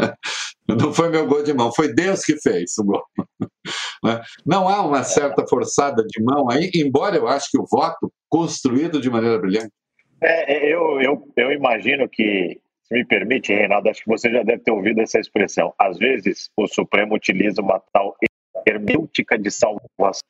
[0.68, 3.02] Não foi meu gol de mão, foi Deus que fez o gol.
[4.02, 4.18] Né?
[4.46, 8.98] Não há uma certa forçada de mão aí, embora eu acho que o voto construído
[8.98, 9.70] de maneira brilhante.
[10.22, 14.42] É, é, eu, eu, eu imagino que, se me permite, Reinaldo, acho que você já
[14.42, 15.74] deve ter ouvido essa expressão.
[15.78, 18.16] Às vezes, o Supremo utiliza uma tal
[18.66, 20.22] hermenêutica de salvação.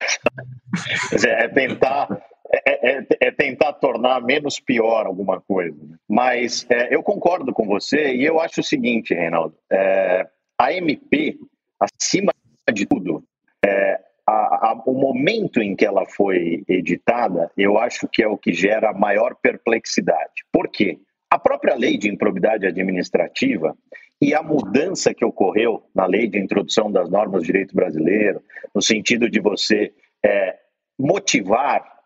[1.26, 2.08] é tentar
[2.52, 5.76] é, é, é, tentar tornar menos pior alguma coisa.
[5.84, 5.96] Né?
[6.08, 10.26] Mas é, eu concordo com você e eu acho o seguinte, Reinaldo: é,
[10.58, 11.38] a MP,
[11.78, 12.32] acima
[12.72, 13.22] de tudo,
[13.64, 18.36] é, a, a, o momento em que ela foi editada, eu acho que é o
[18.36, 20.44] que gera maior perplexidade.
[20.52, 20.98] Por quê?
[21.30, 23.76] A própria lei de improbidade administrativa
[24.20, 28.42] e a mudança que ocorreu na lei de introdução das normas do direito brasileiro,
[28.74, 29.92] no sentido de você
[30.98, 31.99] motivar,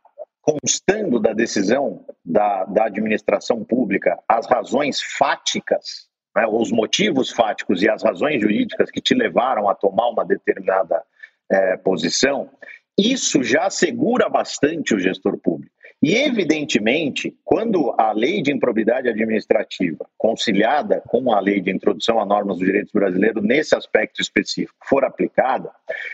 [0.45, 7.88] constando da decisão da, da administração pública, as razões fáticas, né, os motivos fáticos e
[7.88, 11.03] as razões jurídicas que te levaram a tomar uma determinada
[11.51, 12.51] é, posição,
[12.97, 15.72] isso já segura bastante o gestor público.
[16.03, 22.26] E, evidentemente, quando a lei de improbidade administrativa, conciliada com a lei de introdução a
[22.26, 25.70] normas do direito brasileiro, nesse aspecto específico, for aplicada,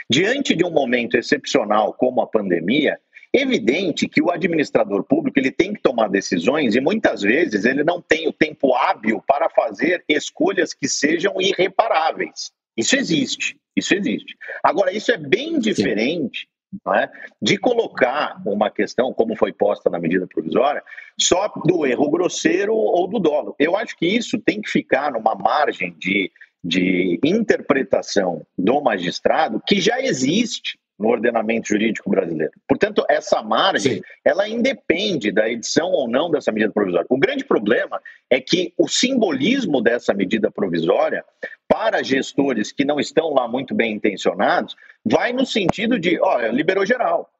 [0.08, 3.00] diante de um momento excepcional como a pandemia,
[3.32, 8.02] evidente que o administrador público ele tem que tomar decisões e muitas vezes ele não
[8.02, 12.50] tem o tempo hábil para fazer escolhas que sejam irreparáveis.
[12.76, 13.56] Isso existe.
[13.76, 14.36] Isso existe.
[14.62, 16.48] Agora, isso é bem diferente
[16.96, 17.08] é?
[17.40, 20.82] de colocar uma questão, como foi posta na medida provisória,
[21.18, 23.54] só do erro grosseiro ou do dolo.
[23.58, 26.30] Eu acho que isso tem que ficar numa margem de,
[26.62, 32.52] de interpretação do magistrado que já existe no ordenamento jurídico brasileiro.
[32.68, 34.02] Portanto, essa margem, Sim.
[34.22, 37.06] ela independe da edição ou não dessa medida provisória.
[37.08, 41.24] O grande problema é que o simbolismo dessa medida provisória
[41.66, 46.84] para gestores que não estão lá muito bem intencionados, vai no sentido de, olha, liberou
[46.84, 47.30] geral.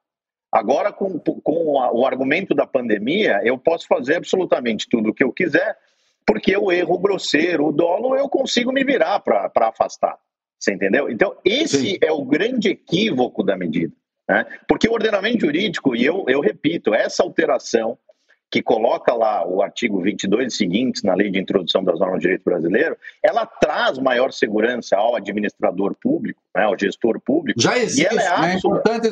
[0.51, 5.31] Agora, com, com o argumento da pandemia, eu posso fazer absolutamente tudo o que eu
[5.31, 5.77] quiser,
[6.25, 10.17] porque o erro grosseiro, o dolo, eu consigo me virar para afastar.
[10.61, 11.09] Você entendeu?
[11.09, 11.97] Então, esse Sim.
[12.01, 13.91] é o grande equívoco da medida.
[14.29, 14.45] Né?
[14.67, 17.97] Porque o ordenamento jurídico, e eu, eu repito, essa alteração
[18.51, 22.43] que coloca lá o artigo 22 seguintes na lei de introdução das normas do direito
[22.43, 27.59] brasileiro, ela traz maior segurança ao administrador público, né, ao gestor público.
[27.59, 28.55] Já existe, e ela é, né?
[28.55, 29.09] importante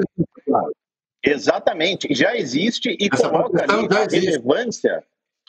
[1.24, 5.04] Exatamente, já existe e Essa coloca ali a relevância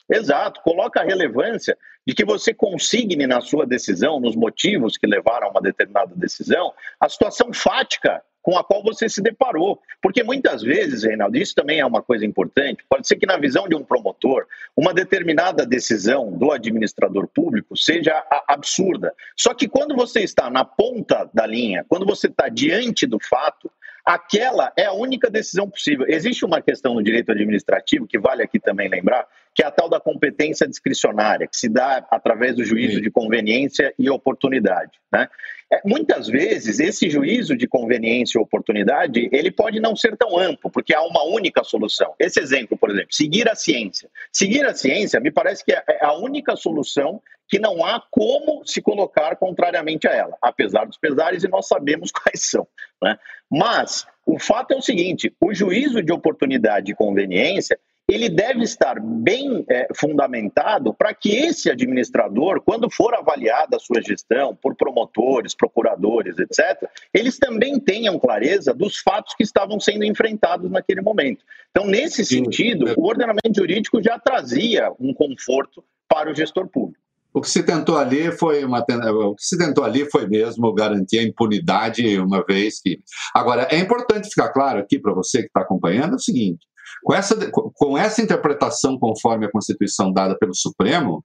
[0.09, 5.47] Exato, coloca a relevância de que você consigne na sua decisão, nos motivos que levaram
[5.47, 9.79] a uma determinada decisão, a situação fática com a qual você se deparou.
[10.01, 13.67] Porque muitas vezes, Reinaldo, isso também é uma coisa importante, pode ser que na visão
[13.67, 19.13] de um promotor, uma determinada decisão do administrador público seja absurda.
[19.37, 23.71] Só que quando você está na ponta da linha, quando você está diante do fato,
[24.05, 26.05] aquela é a única decisão possível.
[26.07, 29.89] Existe uma questão no direito administrativo, que vale aqui também lembrar, que é a tal
[29.89, 34.91] da competência discricionária, que se dá através do juízo de conveniência e oportunidade.
[35.11, 35.27] Né?
[35.71, 40.69] É, muitas vezes, esse juízo de conveniência e oportunidade, ele pode não ser tão amplo,
[40.69, 42.13] porque há uma única solução.
[42.19, 44.09] Esse exemplo, por exemplo, seguir a ciência.
[44.31, 47.21] Seguir a ciência, me parece que é, é a única solução
[47.51, 52.09] que não há como se colocar contrariamente a ela, apesar dos pesares, e nós sabemos
[52.09, 52.65] quais são.
[53.03, 53.19] Né?
[53.51, 57.77] Mas o fato é o seguinte: o juízo de oportunidade e conveniência
[58.09, 64.01] ele deve estar bem é, fundamentado para que esse administrador, quando for avaliada a sua
[64.01, 70.69] gestão por promotores, procuradores, etc., eles também tenham clareza dos fatos que estavam sendo enfrentados
[70.69, 71.45] naquele momento.
[71.69, 77.00] Então, nesse sentido, o ordenamento jurídico já trazia um conforto para o gestor público.
[77.33, 81.19] O que se tentou ali foi uma o que se tentou ali foi mesmo garantir
[81.19, 82.99] a impunidade uma vez que
[83.33, 86.65] agora é importante ficar claro aqui para você que está acompanhando é o seguinte
[87.03, 91.23] com essa com essa interpretação conforme a Constituição dada pelo Supremo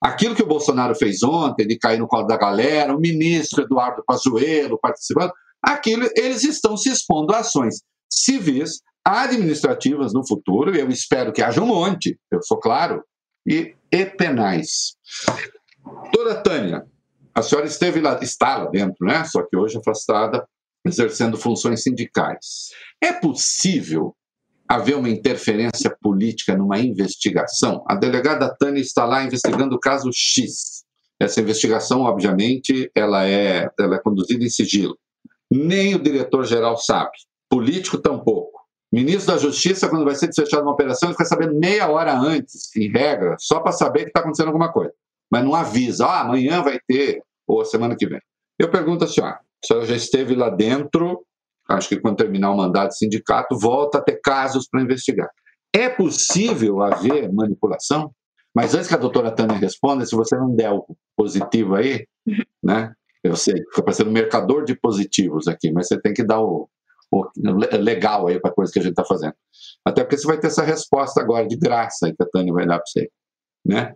[0.00, 4.04] aquilo que o Bolsonaro fez ontem de cair no colo da galera o ministro Eduardo
[4.06, 11.32] Pazuello participando aquilo eles estão se expondo a ações civis administrativas no futuro eu espero
[11.32, 13.02] que haja um monte eu sou claro
[13.48, 14.96] e, e penais.
[15.82, 16.84] Doutora Tânia,
[17.34, 19.24] a senhora esteve lá, está lá dentro, né?
[19.24, 20.46] Só que hoje afastada,
[20.84, 22.68] exercendo funções sindicais.
[23.00, 24.14] É possível
[24.68, 27.82] haver uma interferência política numa investigação?
[27.88, 30.84] A delegada Tânia está lá investigando o caso X.
[31.18, 34.96] Essa investigação, obviamente, ela é, ela é conduzida em sigilo.
[35.50, 37.12] Nem o diretor-geral sabe,
[37.48, 38.57] político tampouco.
[38.90, 42.74] Ministro da Justiça, quando vai ser desfechada uma operação, ele fica sabendo meia hora antes,
[42.74, 44.92] em regra, só para saber que está acontecendo alguma coisa.
[45.30, 48.20] Mas não avisa, ah, amanhã vai ter, ou semana que vem.
[48.58, 51.22] Eu pergunto a senhora, a senhora já esteve lá dentro,
[51.68, 55.28] acho que quando terminar o mandato de sindicato, volta a ter casos para investigar.
[55.72, 58.10] É possível haver manipulação?
[58.54, 60.84] Mas antes que a doutora Tânia responda, se você não der o
[61.14, 62.06] positivo aí,
[62.62, 62.92] né?
[63.22, 66.68] Eu sei, fica parecendo um mercador de positivos aqui, mas você tem que dar o,
[67.80, 69.34] legal aí para a coisa que a gente está fazendo.
[69.84, 72.78] Até porque você vai ter essa resposta agora de graça que a Tânia vai dar
[72.78, 73.08] para você.
[73.64, 73.94] Né?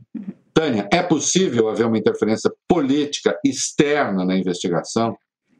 [0.54, 5.16] Tânia, é possível haver uma interferência política externa na investigação?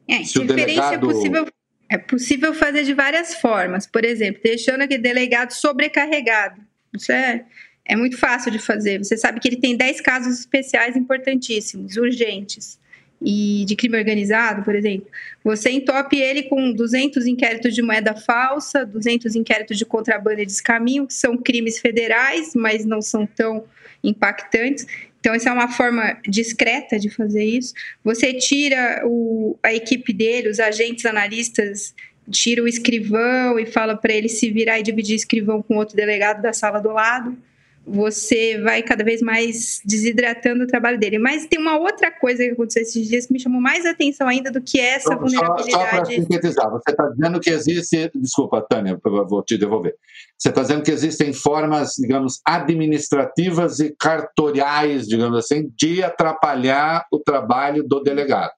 [0.07, 0.93] É, interferência é delegado...
[0.93, 1.47] é possível
[1.89, 3.85] é possível fazer de várias formas.
[3.85, 6.59] Por exemplo, deixando aquele delegado sobrecarregado.
[6.91, 7.45] Isso é,
[7.85, 8.97] é muito fácil de fazer.
[8.97, 12.79] Você sabe que ele tem 10 casos especiais importantíssimos, urgentes,
[13.23, 15.07] e de crime organizado, por exemplo.
[15.43, 21.07] Você entope ele com 200 inquéritos de moeda falsa, 200 inquéritos de contrabando e descaminho,
[21.07, 23.63] que são crimes federais, mas não são tão
[24.03, 24.85] impactantes.
[25.19, 27.73] Então, essa é uma forma discreta de fazer isso.
[28.03, 31.95] Você tira o, a equipe dele, os agentes analistas,
[32.29, 36.41] tira o escrivão e fala para ele se virar e dividir escrivão com outro delegado
[36.41, 37.37] da sala do lado
[37.85, 41.19] você vai cada vez mais desidratando o trabalho dele.
[41.19, 44.49] Mas tem uma outra coisa que aconteceu esses dias que me chamou mais atenção ainda
[44.51, 45.71] do que essa só, vulnerabilidade.
[45.71, 48.11] Só, só para sintetizar, você está dizendo que existe.
[48.15, 49.95] Desculpa, Tânia, vou te devolver.
[50.37, 57.19] Você está dizendo que existem formas, digamos, administrativas e cartoriais, digamos assim, de atrapalhar o
[57.19, 58.51] trabalho do delegado.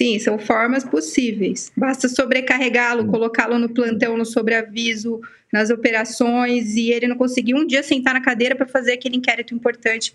[0.00, 1.72] Sim, são formas possíveis.
[1.76, 3.08] Basta sobrecarregá-lo, hum.
[3.08, 5.20] colocá-lo no plantão, no sobreaviso,
[5.52, 9.52] nas operações, e ele não conseguir um dia sentar na cadeira para fazer aquele inquérito
[9.52, 10.14] importante.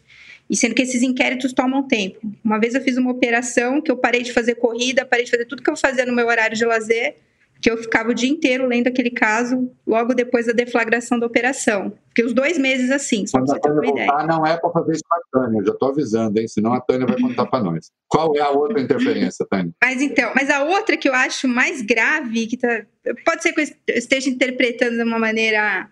[0.49, 2.19] E sendo que esses inquéritos tomam tempo.
[2.43, 5.45] Uma vez eu fiz uma operação que eu parei de fazer corrida, parei de fazer
[5.45, 7.17] tudo que eu fazia no meu horário de lazer,
[7.63, 11.93] que eu ficava o dia inteiro lendo aquele caso logo depois da deflagração da operação.
[12.09, 14.27] Fiquei os dois meses assim, só para você ter uma ideia.
[14.27, 16.47] Não é para fazer isso com a Tânia, eu já estou avisando, hein?
[16.49, 17.89] Senão a Tânia vai contar para nós.
[18.09, 19.71] Qual é a outra interferência, Tânia?
[19.81, 22.85] Mas então, mas a outra que eu acho mais grave, que tá,
[23.25, 25.89] pode ser que eu esteja interpretando de uma maneira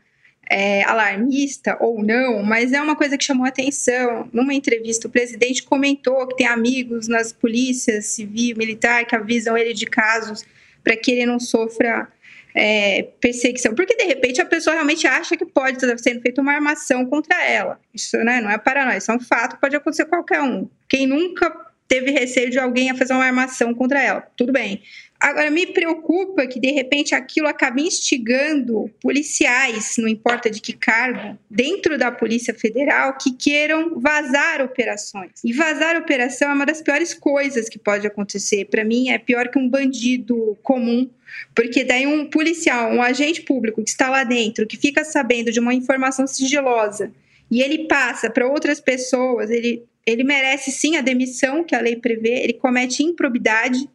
[0.50, 4.28] é, alarmista ou não, mas é uma coisa que chamou atenção.
[4.34, 9.74] Numa entrevista, o presidente comentou que tem amigos nas polícias civil, militar, que avisam ele
[9.74, 10.44] de casos
[10.84, 12.08] para que ele não sofra
[12.56, 13.74] é, perseguição.
[13.74, 17.44] Porque, de repente, a pessoa realmente acha que pode estar sendo feita uma armação contra
[17.44, 17.80] ela.
[17.94, 20.68] Isso né, não é paranoia, isso é um fato, pode acontecer qualquer um.
[20.90, 21.50] Quem nunca
[21.88, 24.22] teve receio de alguém a fazer uma armação contra ela?
[24.36, 24.82] Tudo bem.
[25.22, 31.38] Agora, me preocupa que, de repente, aquilo acabe instigando policiais, não importa de que cargo,
[31.48, 35.34] dentro da Polícia Federal, que queiram vazar operações.
[35.46, 38.66] E vazar operação é uma das piores coisas que pode acontecer.
[38.66, 41.08] Para mim, é pior que um bandido comum
[41.56, 45.62] porque daí um policial, um agente público que está lá dentro, que fica sabendo de
[45.62, 47.12] uma informação sigilosa
[47.50, 51.96] e ele passa para outras pessoas, ele, ele merece sim a demissão que a lei
[51.96, 53.88] prevê, ele comete improbidade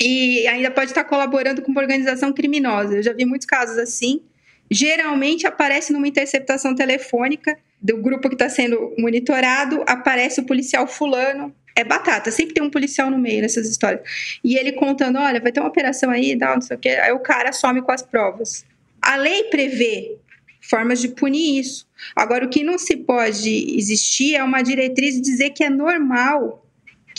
[0.00, 2.96] e ainda pode estar colaborando com uma organização criminosa.
[2.96, 4.22] Eu já vi muitos casos assim.
[4.70, 11.54] Geralmente aparece numa interceptação telefônica do grupo que está sendo monitorado, aparece o policial fulano.
[11.74, 14.02] É batata, sempre tem um policial no meio nessas histórias.
[14.44, 16.90] E ele contando: olha, vai ter uma operação aí, não sei o quê.
[16.90, 18.64] Aí o cara some com as provas.
[19.00, 20.16] A lei prevê
[20.60, 21.86] formas de punir isso.
[22.14, 26.64] Agora, o que não se pode existir é uma diretriz de dizer que é normal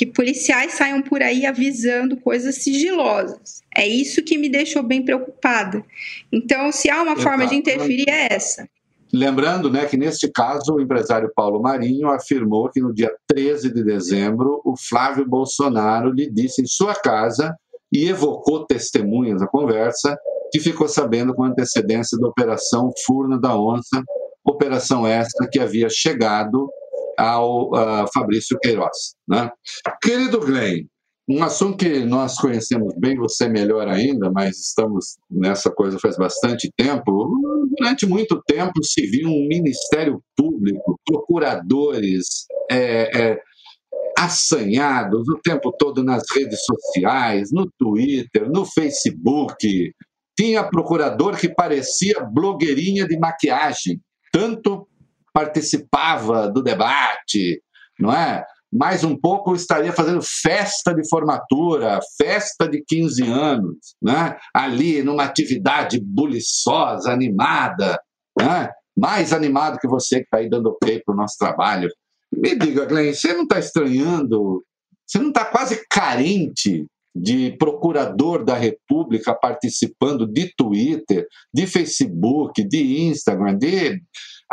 [0.05, 3.61] que policiais saiam por aí avisando coisas sigilosas.
[3.75, 5.83] É isso que me deixou bem preocupada.
[6.31, 7.21] Então, se há uma Exato.
[7.21, 8.67] forma de interferir, é essa.
[9.11, 13.83] Lembrando né, que, neste caso, o empresário Paulo Marinho afirmou que no dia 13 de
[13.83, 17.55] dezembro, o Flávio Bolsonaro lhe disse em sua casa
[17.91, 20.17] e evocou testemunhas da conversa
[20.51, 24.03] que ficou sabendo com antecedência da Operação Furna da Onça,
[24.43, 26.69] operação esta que havia chegado
[27.17, 29.15] ao uh, Fabrício Queiroz.
[29.27, 29.49] Né?
[30.01, 30.85] Querido Glenn,
[31.29, 36.69] um assunto que nós conhecemos bem, você melhor ainda, mas estamos nessa coisa faz bastante
[36.75, 37.29] tempo.
[37.77, 43.41] Durante muito tempo se viu um Ministério Público, procuradores é, é,
[44.17, 49.93] assanhados o tempo todo nas redes sociais, no Twitter, no Facebook.
[50.37, 54.01] Tinha procurador que parecia blogueirinha de maquiagem,
[54.31, 54.87] tanto
[55.33, 57.61] participava do debate,
[57.99, 58.45] não é?
[58.71, 64.35] Mais um pouco estaria fazendo festa de formatura, festa de 15 anos, né?
[64.53, 67.99] ali numa atividade buliçosa, animada,
[68.39, 68.69] né?
[68.97, 71.87] mais animado que você que está aí dando ok para o nosso trabalho.
[72.31, 74.63] Me diga, Glenn, você não está estranhando,
[75.05, 83.03] você não está quase carente de procurador da República participando de Twitter, de Facebook, de
[83.03, 84.01] Instagram, de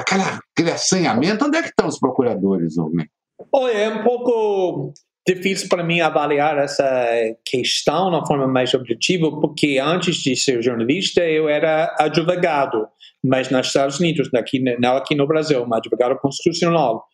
[0.01, 3.07] aquela, aquele assanhamento, onde é que estão os procuradores, homem?
[3.53, 4.93] Olha, é um pouco
[5.27, 7.07] difícil para mim avaliar essa
[7.45, 12.87] questão de forma mais objetiva, porque antes de ser jornalista eu era advogado,
[13.25, 17.05] mas nos Estados Unidos, aqui, não aqui no Brasil, um advogado constitucional.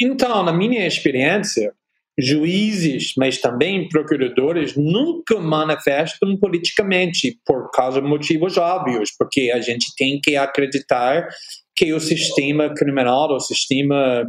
[0.00, 1.72] Então, na minha experiência,
[2.20, 9.94] juízes, mas também procuradores nunca manifestam politicamente por causa de motivos óbvios, porque a gente
[9.96, 11.28] tem que acreditar
[11.76, 14.26] que o sistema criminal, o sistema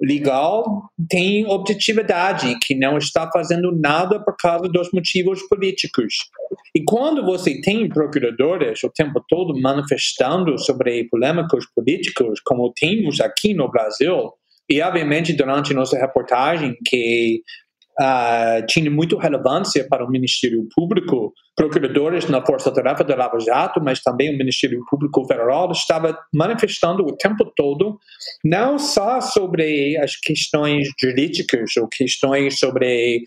[0.00, 6.14] legal tem objetividade, que não está fazendo nada por causa dos motivos políticos.
[6.74, 13.54] E quando você tem procuradores o tempo todo manifestando sobre polêmicos políticos, como temos aqui
[13.54, 14.32] no Brasil,
[14.72, 17.42] e obviamente durante nossa reportagem que
[18.00, 24.00] uh, tinha muito relevância para o Ministério Público, procuradores na Força-Tarefa da Lava Jato, mas
[24.02, 27.98] também o Ministério Público Federal estava manifestando o tempo todo,
[28.42, 33.24] não só sobre as questões jurídicas ou questões sobre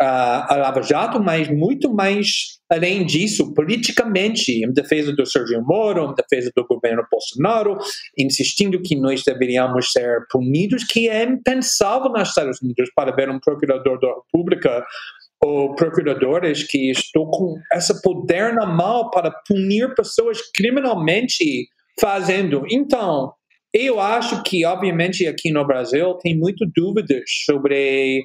[0.00, 6.10] uh, a Lava Jato, mas muito mais além disso, politicamente, em defesa do Sérgio Moro,
[6.10, 7.78] em defesa do governo Bolsonaro,
[8.16, 13.40] insistindo que nós deveríamos ser punidos, que é impensável nos Estados Unidos para ver um
[13.40, 14.84] procurador da República
[15.42, 21.68] ou procuradores que estão com esse poder na mão para punir pessoas criminalmente
[21.98, 22.64] fazendo.
[22.70, 23.32] Então,
[23.72, 28.22] eu acho que, obviamente, aqui no Brasil tem muitas dúvidas sobre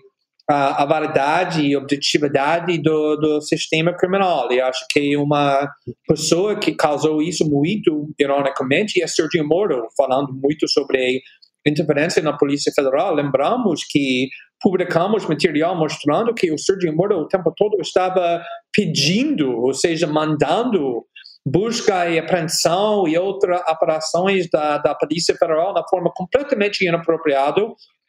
[0.50, 4.52] a, a validade e objetividade do, do sistema criminal.
[4.52, 5.68] E acho que uma
[6.08, 11.22] pessoa que causou isso muito, ironicamente, é Sergio Moro, falando muito sobre
[11.66, 13.16] interferência na Polícia Federal.
[13.16, 14.28] Lembramos que
[14.62, 18.42] publicamos material mostrando que o Sergio Moro o tempo todo estava
[18.74, 21.06] pedindo, ou seja, mandando
[21.46, 27.62] busca e apreensão e outras operações da, da Polícia Federal na forma completamente inapropriada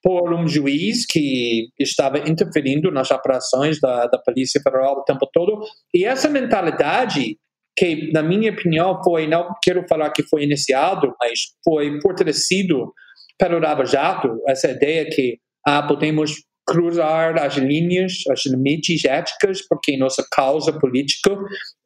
[0.05, 5.62] por um juiz que estava interferindo nas operações da, da Polícia Federal o tempo todo.
[5.94, 7.38] E essa mentalidade,
[7.74, 12.92] que, na minha opinião, foi, não quero falar que foi iniciado, mas foi fortalecido
[13.38, 16.34] pelo Lava Jato, essa ideia que ah, podemos
[16.66, 21.34] cruzar as linhas, as limites éticas, porque nossa causa política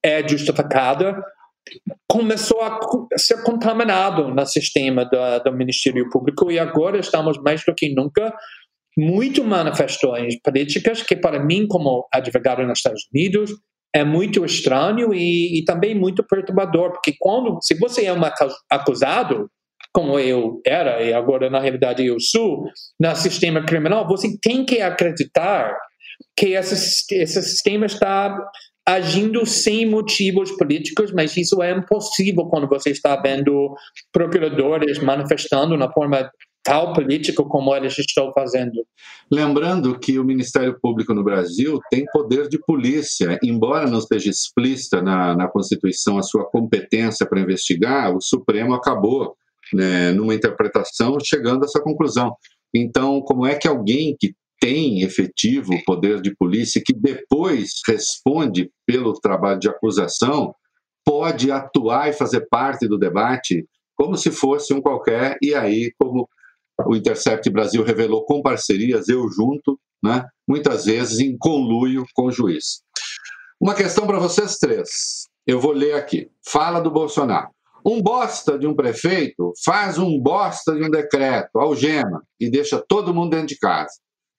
[0.05, 1.17] é justificada
[2.07, 2.79] começou a
[3.17, 8.35] ser contaminado no sistema do, do Ministério Público e agora estamos mais do que nunca
[8.97, 13.53] muito manifestações políticas que para mim como advogado nos Estados Unidos
[13.95, 18.21] é muito estranho e, e também muito perturbador porque quando se você é um
[18.71, 19.49] acusado
[19.93, 22.65] como eu era e agora na realidade eu sou
[23.01, 25.77] no sistema criminal você tem que acreditar
[26.37, 28.37] que esse, esse sistema está
[28.89, 33.75] agindo sem motivos políticos, mas isso é impossível quando você está vendo
[34.11, 36.31] procuradores manifestando na forma
[36.63, 38.83] tal política como eles estão fazendo.
[39.31, 45.03] Lembrando que o Ministério Público no Brasil tem poder de polícia, embora não esteja explícita
[45.03, 49.37] na, na Constituição a sua competência para investigar, o Supremo acabou,
[49.71, 52.35] né, numa interpretação, chegando a essa conclusão.
[52.75, 59.13] Então, como é que alguém que tem efetivo poder de polícia, que depois responde pelo
[59.15, 60.55] trabalho de acusação,
[61.05, 66.29] pode atuar e fazer parte do debate como se fosse um qualquer, e aí, como
[66.87, 72.31] o Intercept Brasil revelou com parcerias, eu junto, né, muitas vezes em conluio com o
[72.31, 72.83] juiz.
[73.61, 74.89] Uma questão para vocês três.
[75.45, 76.31] Eu vou ler aqui.
[76.47, 77.49] Fala do Bolsonaro.
[77.85, 83.15] Um bosta de um prefeito faz um bosta de um decreto, algema, e deixa todo
[83.15, 83.93] mundo dentro de casa.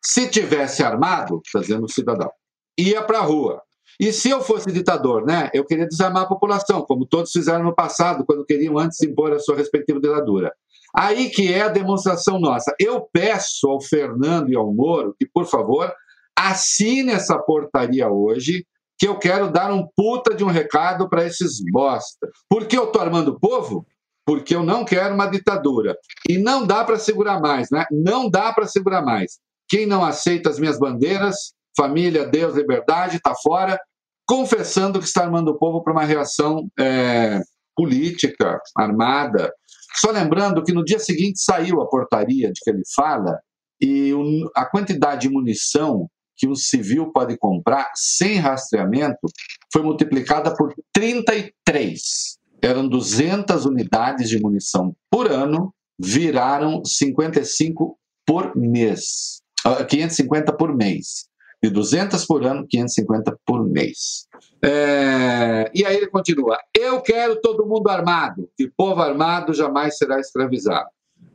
[0.03, 2.31] Se tivesse armado, fazendo o cidadão,
[2.77, 3.61] ia para a rua.
[3.99, 7.75] E se eu fosse ditador, né, eu queria desarmar a população, como todos fizeram no
[7.75, 10.53] passado, quando queriam antes impor a sua respectiva ditadura.
[10.95, 12.73] Aí que é a demonstração nossa.
[12.79, 15.93] Eu peço ao Fernando e ao Moro que, por favor,
[16.37, 18.65] assine essa portaria hoje,
[18.97, 22.27] que eu quero dar um puta de um recado para esses bosta.
[22.49, 23.85] Por que eu estou armando o povo?
[24.25, 25.97] Porque eu não quero uma ditadura.
[26.27, 27.85] E não dá para segurar mais, né?
[27.91, 29.39] Não dá para segurar mais.
[29.69, 33.79] Quem não aceita as minhas bandeiras, família, Deus, liberdade, está fora,
[34.27, 37.39] confessando que está armando o povo para uma reação é,
[37.75, 39.53] política, armada.
[39.95, 43.39] Só lembrando que no dia seguinte saiu a portaria de que ele fala
[43.81, 44.11] e
[44.55, 49.27] a quantidade de munição que um civil pode comprar sem rastreamento
[49.71, 52.37] foi multiplicada por 33.
[52.61, 59.38] Eram 200 unidades de munição por ano, viraram 55 por mês.
[59.63, 61.27] 550 ah, por mês.
[61.61, 64.27] De 200 por ano, 550 por mês.
[64.63, 70.19] É, e aí ele continua: Eu quero todo mundo armado, e povo armado jamais será
[70.19, 70.89] escravizado.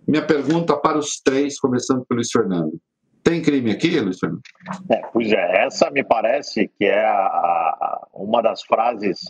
[0.06, 2.78] Minha pergunta para os três, começando pelo Luiz Fernando.
[3.22, 4.42] Tem crime aqui, Luiz Fernando?
[4.90, 9.20] É, pois é, essa me parece que é a, a, uma das frases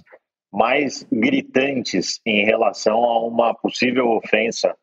[0.53, 4.75] mais gritantes em relação a uma possível ofensa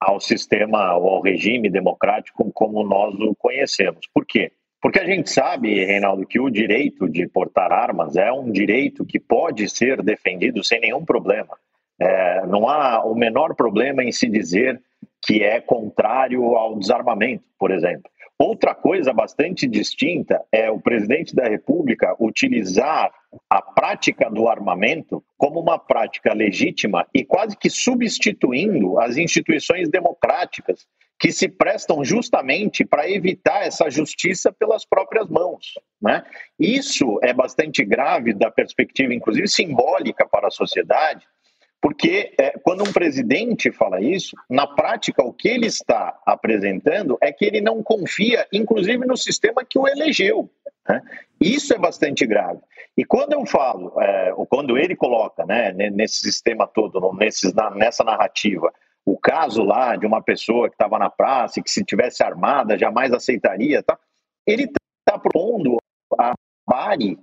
[0.00, 4.08] ao sistema ou ao regime democrático como nós o conhecemos.
[4.12, 4.52] Por quê?
[4.80, 9.20] Porque a gente sabe, Reinaldo, que o direito de portar armas é um direito que
[9.20, 11.54] pode ser defendido sem nenhum problema.
[12.00, 14.80] É, não há o menor problema em se dizer
[15.22, 18.10] que é contrário ao desarmamento, por exemplo.
[18.42, 23.12] Outra coisa bastante distinta é o presidente da República utilizar
[23.50, 30.86] a prática do armamento como uma prática legítima e quase que substituindo as instituições democráticas
[31.18, 35.74] que se prestam justamente para evitar essa justiça pelas próprias mãos.
[36.00, 36.24] Né?
[36.58, 41.26] Isso é bastante grave da perspectiva, inclusive simbólica para a sociedade,
[41.80, 47.32] porque é, quando um presidente fala isso, na prática o que ele está apresentando é
[47.32, 50.50] que ele não confia, inclusive, no sistema que o elegeu.
[50.86, 51.02] Né?
[51.40, 52.60] Isso é bastante grave.
[52.96, 57.70] E quando eu falo, é, ou quando ele coloca né, nesse sistema todo, nesses, na,
[57.70, 58.70] nessa narrativa,
[59.06, 62.76] o caso lá de uma pessoa que estava na praça e que se tivesse armada
[62.76, 63.98] jamais aceitaria, tá?
[64.46, 65.78] ele está propondo
[66.18, 66.34] a
[66.68, 67.18] Bari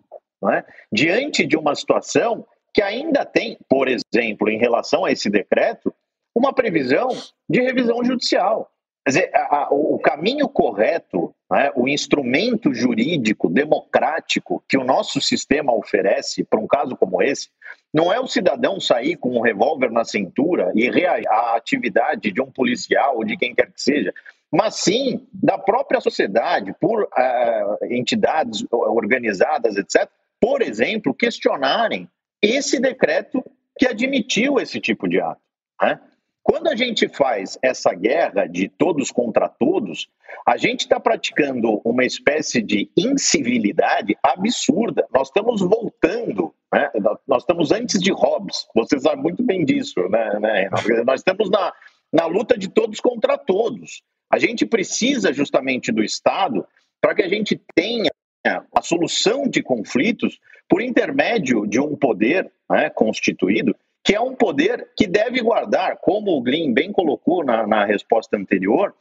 [0.52, 0.64] é?
[0.92, 2.46] diante de uma situação
[2.78, 5.92] que ainda tem, por exemplo, em relação a esse decreto,
[6.36, 7.08] uma previsão
[7.50, 8.72] de revisão judicial.
[9.04, 15.20] Quer dizer, a, a, o caminho correto, né, o instrumento jurídico democrático que o nosso
[15.20, 17.50] sistema oferece para um caso como esse,
[17.92, 22.40] não é o cidadão sair com um revólver na cintura e reagir à atividade de
[22.40, 24.14] um policial ou de quem quer que seja,
[24.52, 30.08] mas sim da própria sociedade, por uh, entidades organizadas, etc.,
[30.40, 32.08] por exemplo, questionarem
[32.42, 33.44] esse decreto
[33.78, 35.42] que admitiu esse tipo de ato.
[35.82, 36.00] Né?
[36.42, 40.08] Quando a gente faz essa guerra de todos contra todos,
[40.46, 45.06] a gente está praticando uma espécie de incivilidade absurda.
[45.14, 46.90] Nós estamos voltando, né?
[47.28, 50.70] nós estamos antes de Hobbes, você sabe muito bem disso, né, né
[51.06, 51.74] Nós estamos na,
[52.14, 54.02] na luta de todos contra todos.
[54.30, 56.66] A gente precisa justamente do Estado
[57.02, 58.10] para que a gente tenha
[58.48, 60.40] a solução de conflitos
[60.70, 66.32] por intermédio de um poder né, constituído, que é um poder que deve guardar, como
[66.32, 68.94] o Glyn bem colocou na, na resposta anterior,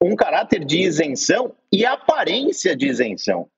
[0.00, 3.48] um caráter de isenção e aparência de isenção.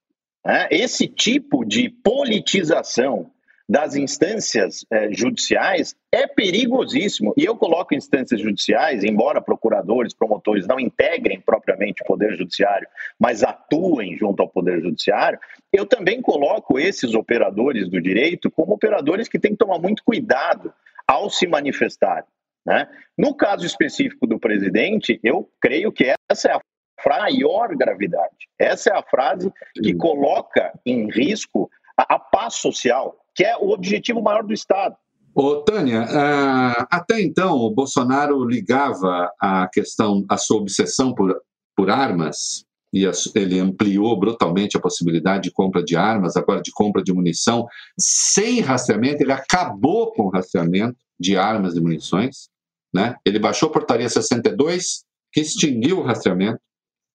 [0.44, 0.68] Né?
[0.70, 3.30] Esse tipo de politização
[3.68, 7.34] das instâncias eh, judiciais é perigosíssimo.
[7.36, 12.86] E eu coloco instâncias judiciais, embora procuradores, promotores não integrem propriamente o Poder Judiciário,
[13.18, 15.38] mas atuem junto ao Poder Judiciário,
[15.72, 20.72] eu também coloco esses operadores do direito como operadores que têm que tomar muito cuidado
[21.06, 22.24] ao se manifestar.
[22.64, 22.88] Né?
[23.18, 26.60] No caso específico do presidente, eu creio que essa é a
[27.08, 28.48] maior gravidade.
[28.58, 33.68] Essa é a frase que coloca em risco a, a paz social, que é o
[33.68, 34.96] objetivo maior do Estado.
[35.34, 41.38] Ô, Tânia, uh, até então o Bolsonaro ligava a questão, a sua obsessão por,
[41.76, 47.02] por armas, e ele ampliou brutalmente a possibilidade de compra de armas, agora de compra
[47.02, 47.66] de munição,
[48.00, 52.48] sem rastreamento, ele acabou com o rastreamento de armas e munições,
[52.94, 53.16] né?
[53.22, 56.60] ele baixou a portaria 62, que extinguiu o rastreamento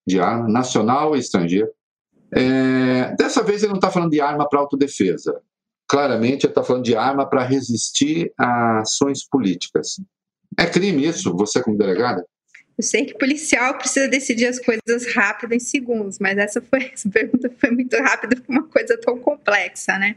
[0.05, 1.71] de arma nacional e estrangeira.
[2.33, 5.41] É, dessa vez ele não está falando de arma para autodefesa,
[5.91, 9.99] claramente ele está falando de arma para resistir a ações políticas.
[10.57, 12.25] É crime isso, você como delegada?
[12.77, 17.09] Eu sei que policial precisa decidir as coisas rápido em segundos, mas essa, foi, essa
[17.09, 20.15] pergunta foi muito rápida para uma coisa tão complexa, né?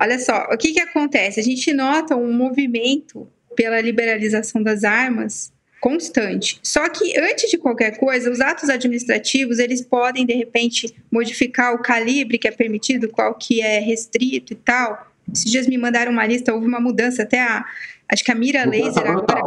[0.00, 1.38] Olha só, o que, que acontece?
[1.38, 5.52] A gente nota um movimento pela liberalização das armas
[5.84, 6.58] constante.
[6.62, 11.82] Só que antes de qualquer coisa, os atos administrativos, eles podem de repente modificar o
[11.82, 15.12] calibre que é permitido, qual que é restrito e tal.
[15.30, 17.66] Esses dias me mandaram uma lista, houve uma mudança até a
[18.10, 19.42] acho que a mira laser agora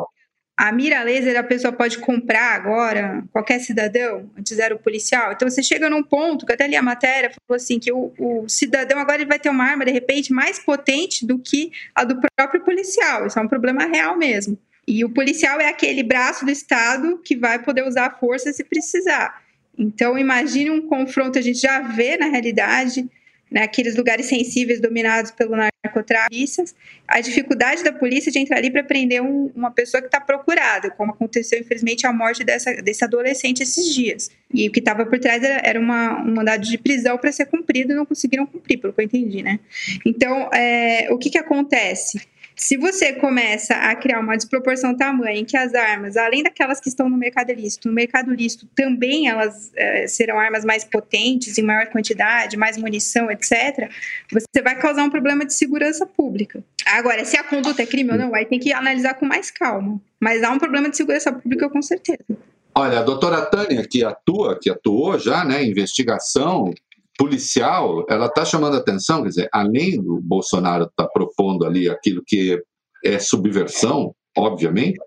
[0.56, 5.32] a mira laser a pessoa pode comprar agora, qualquer cidadão, antes era o policial.
[5.32, 8.50] Então você chega num ponto, que até li a matéria, falou assim, que o, o,
[8.50, 12.20] cidadão agora ele vai ter uma arma, de repente, mais potente do que a do
[12.36, 13.28] próprio policial.
[13.28, 14.58] Isso é um problema real mesmo.
[14.88, 18.64] E o policial é aquele braço do Estado que vai poder usar a força se
[18.64, 19.44] precisar.
[19.78, 23.08] Então, imagine um confronto, a gente já vê na realidade,
[23.52, 26.64] naqueles né, lugares sensíveis dominados pelo narcotráfico,
[27.08, 30.90] a dificuldade da polícia de entrar ali para prender um, uma pessoa que está procurada,
[30.92, 34.32] como aconteceu, infelizmente, a morte dessa, desse adolescente esses dias.
[34.54, 37.46] E o que estava por trás era, era uma, um mandado de prisão para ser
[37.46, 39.60] cumprido e não conseguiram cumprir, pelo que eu entendi, né?
[40.06, 42.20] Então, é, o que, que acontece?
[42.60, 46.90] Se você começa a criar uma desproporção tamanha em que as armas, além daquelas que
[46.90, 51.62] estão no mercado lícito, no mercado lícito também elas é, serão armas mais potentes, em
[51.62, 53.92] maior quantidade, mais munição, etc.,
[54.32, 56.64] você vai causar um problema de segurança pública.
[56.88, 60.02] Agora, se a conduta é crime ou não, aí tem que analisar com mais calma.
[60.20, 62.26] Mas há um problema de segurança pública com certeza.
[62.74, 66.74] Olha, a doutora Tânia, que atua, que atuou já, né, investigação
[67.18, 72.22] policial, ela está chamando atenção, quer dizer, além do Bolsonaro estar tá propondo ali aquilo
[72.26, 72.62] que
[73.04, 75.00] é subversão, obviamente,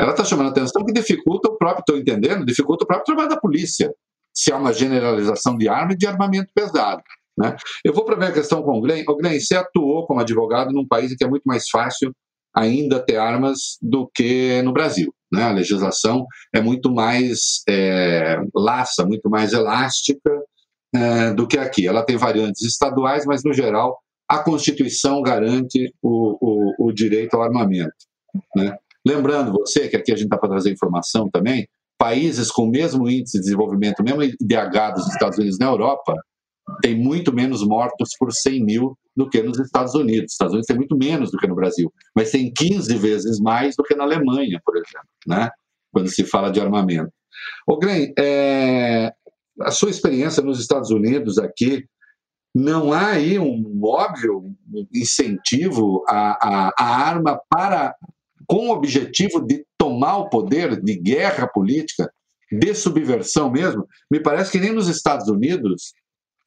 [0.00, 3.40] Ela está chamando atenção que dificulta o próprio, estou entendendo, dificulta o próprio trabalho da
[3.40, 3.92] polícia,
[4.32, 7.02] se há uma generalização de arma e de armamento pesado.
[7.36, 7.56] Né?
[7.84, 9.02] Eu vou para a minha questão com o Glenn.
[9.08, 12.12] O Glenn, você atuou como advogado num país em que é muito mais fácil
[12.54, 15.12] ainda ter armas do que no Brasil.
[15.32, 15.42] Né?
[15.42, 20.30] A legislação é muito mais é, laça, muito mais elástica
[20.94, 21.86] é, do que aqui.
[21.86, 23.98] Ela tem variantes estaduais, mas, no geral,
[24.28, 27.94] a Constituição garante o, o, o direito ao armamento.
[28.54, 28.76] Né?
[29.06, 31.66] Lembrando você que aqui a gente está para trazer informação também,
[31.98, 36.14] países com o mesmo índice de desenvolvimento, mesmo IDH dos Estados Unidos na Europa,
[36.82, 40.26] tem muito menos mortos por 100 mil do que nos Estados Unidos.
[40.26, 43.74] Os Estados Unidos tem muito menos do que no Brasil, mas tem 15 vezes mais
[43.76, 45.48] do que na Alemanha, por exemplo, né?
[45.92, 47.10] quando se fala de armamento.
[47.66, 49.12] Ô, Glenn, é...
[49.60, 51.84] a sua experiência nos Estados Unidos aqui,
[52.54, 54.54] não há aí um óbvio
[54.92, 57.94] incentivo à, à, à arma para
[58.46, 62.10] com o objetivo de tomar o poder, de guerra política,
[62.50, 65.92] de subversão mesmo, me parece que nem nos Estados Unidos,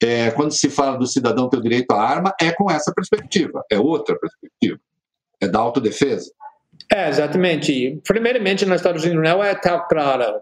[0.02, 3.62] é, quando se fala do cidadão ter o direito à arma, é com essa perspectiva,
[3.70, 4.80] é outra perspectiva,
[5.40, 6.32] é da autodefesa.
[6.90, 8.00] É, exatamente.
[8.06, 10.40] Primeiramente, nos Estados Unidos não é tão claro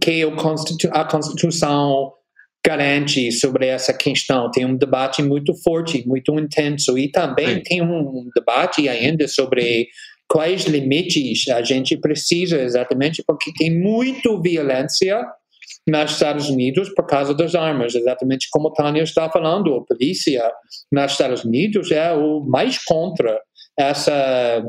[0.00, 0.22] que
[0.92, 2.12] a Constituição
[2.66, 4.50] garante sobre essa questão.
[4.50, 7.62] Tem um debate muito forte, muito intenso, e também Sim.
[7.62, 9.86] tem um debate ainda sobre
[10.28, 15.24] quais limites a gente precisa exatamente, porque tem muito violência
[15.88, 19.72] nos Estados Unidos por causa das armas, exatamente como Tânia está falando.
[19.74, 20.50] A polícia
[20.90, 23.40] nos Estados Unidos é o mais contra
[23.78, 24.64] essa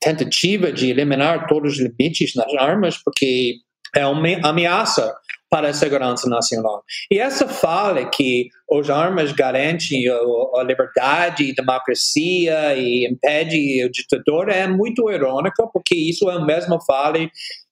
[0.00, 3.56] tentativa de eliminar todos os limites nas armas, porque
[3.94, 5.14] é uma ameaça
[5.50, 6.82] para a segurança nacional.
[7.08, 14.48] E essa fala que as armas garantem a liberdade e democracia e impede o ditador
[14.48, 17.18] é muito irônica, porque isso é a mesma fala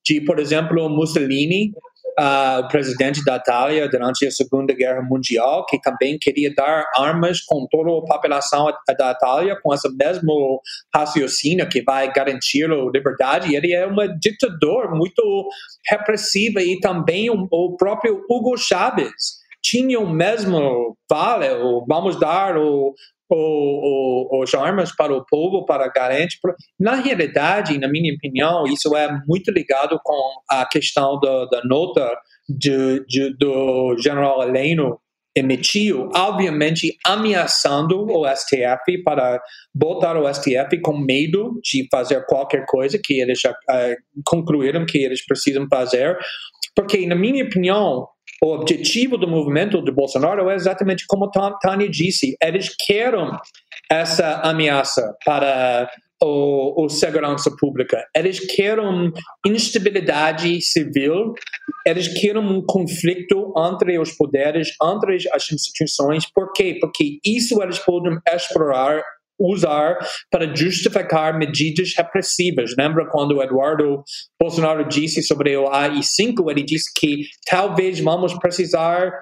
[0.05, 1.73] de, por exemplo, Mussolini
[2.19, 7.41] uh, o presidente da Itália durante a Segunda Guerra Mundial, que também queria dar armas
[7.43, 8.67] com toda a população
[8.99, 10.61] da Itália, com esse mesmo
[10.95, 13.55] raciocínio que vai garantir a liberdade.
[13.55, 15.49] Ele é um ditador muito
[15.89, 21.47] repressivo e também o, próprio Hugo Chávez tinha o mesmo vale,
[21.87, 22.95] vamos dar o,
[23.33, 26.39] os armas para o povo, para garantir.
[26.79, 32.15] Na realidade, na minha opinião, isso é muito ligado com a questão da, da nota
[32.49, 34.99] de, de, do general Heleno
[35.35, 39.41] emitiu, obviamente ameaçando o STF para
[39.75, 43.97] botar o STF com medo de fazer qualquer coisa que eles uh,
[44.27, 46.19] concluíram que eles precisam fazer,
[46.75, 48.07] porque, na minha opinião,
[48.43, 53.31] o objetivo do movimento de Bolsonaro é exatamente como Tânia disse, eles querem
[53.89, 55.89] essa ameaça para
[56.21, 58.05] o, o, segurança pública.
[58.17, 59.13] Eles querem
[59.47, 61.35] instabilidade civil,
[61.87, 66.25] eles querem um conflito entre os poderes, entre as instituições.
[66.33, 66.79] Por quê?
[66.81, 69.03] Porque isso eles podem explorar
[69.51, 69.99] usar
[70.31, 72.75] para justificar medidas repressivas.
[72.79, 74.03] Lembra quando o Eduardo
[74.41, 76.51] Bolsonaro disse sobre o AI-5?
[76.51, 79.13] Ele disse que talvez vamos precisar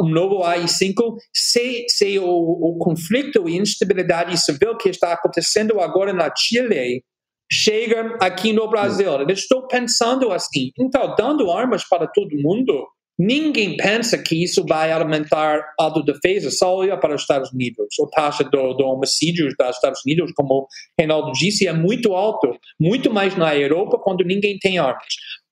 [0.00, 6.12] um novo AI-5 se, se o, o conflito e instabilidade civil que está acontecendo agora
[6.12, 7.02] na Chile
[7.50, 9.10] chega aqui no Brasil.
[9.10, 12.86] Eu estou pensando assim, então, dando armas para todo mundo,
[13.18, 17.88] Ninguém pensa que isso vai aumentar a autodefesa, olha para os Estados Unidos.
[18.00, 23.12] A taxa do, do homicídio dos Estados Unidos, como Reinaldo disse, é muito alto, muito
[23.12, 25.02] mais na Europa, quando ninguém tem armas.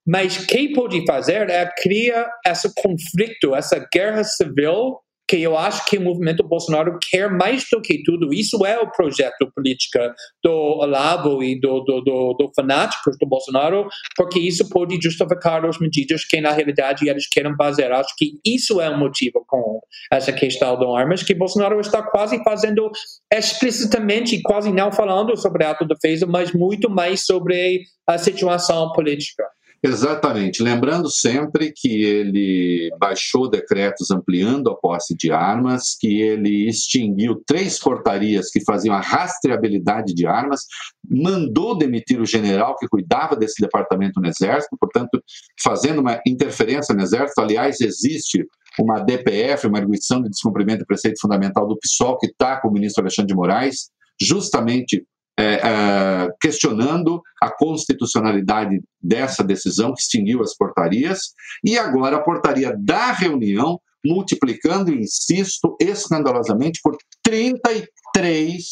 [0.06, 5.84] Mas o que pode fazer é criar esse conflito, essa guerra civil que eu acho
[5.86, 8.32] que o movimento Bolsonaro quer mais do que tudo.
[8.32, 9.98] Isso é o projeto político
[10.42, 15.78] do Olavo e do, do, do, do fanáticos do Bolsonaro, porque isso pode justificar as
[15.78, 17.90] medidas que, na realidade, eles querem fazer.
[17.92, 19.80] Acho que isso é o motivo com
[20.12, 22.90] essa questão do armas, que Bolsonaro está quase fazendo
[23.32, 29.44] explicitamente, quase não falando sobre a autodefesa, mas muito mais sobre a situação política.
[29.86, 30.64] Exatamente.
[30.64, 37.78] Lembrando sempre que ele baixou decretos ampliando a posse de armas, que ele extinguiu três
[37.78, 40.62] portarias que faziam a rastreabilidade de armas,
[41.08, 45.22] mandou demitir o general que cuidava desse departamento no Exército, portanto,
[45.62, 47.40] fazendo uma interferência no Exército.
[47.40, 48.44] Aliás, existe
[48.80, 52.72] uma DPF, uma arguição de descumprimento do preceito fundamental do PSOL, que está com o
[52.72, 53.88] ministro Alexandre de Moraes,
[54.20, 55.04] justamente
[55.38, 61.34] é, é, questionando a constitucionalidade dessa decisão que extinguiu as portarias,
[61.64, 68.64] e agora a portaria da reunião multiplicando, insisto, escandalosamente por 33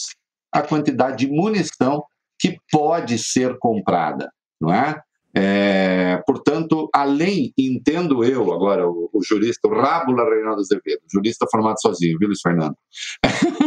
[0.52, 2.04] a quantidade de munição
[2.38, 4.30] que pode ser comprada.
[4.60, 5.00] não é?
[5.36, 11.80] É, portanto, além, entendo eu agora, o, o jurista, o Rábula Reinaldo Azevedo, jurista formado
[11.80, 12.76] sozinho, viu, Luiz Fernando?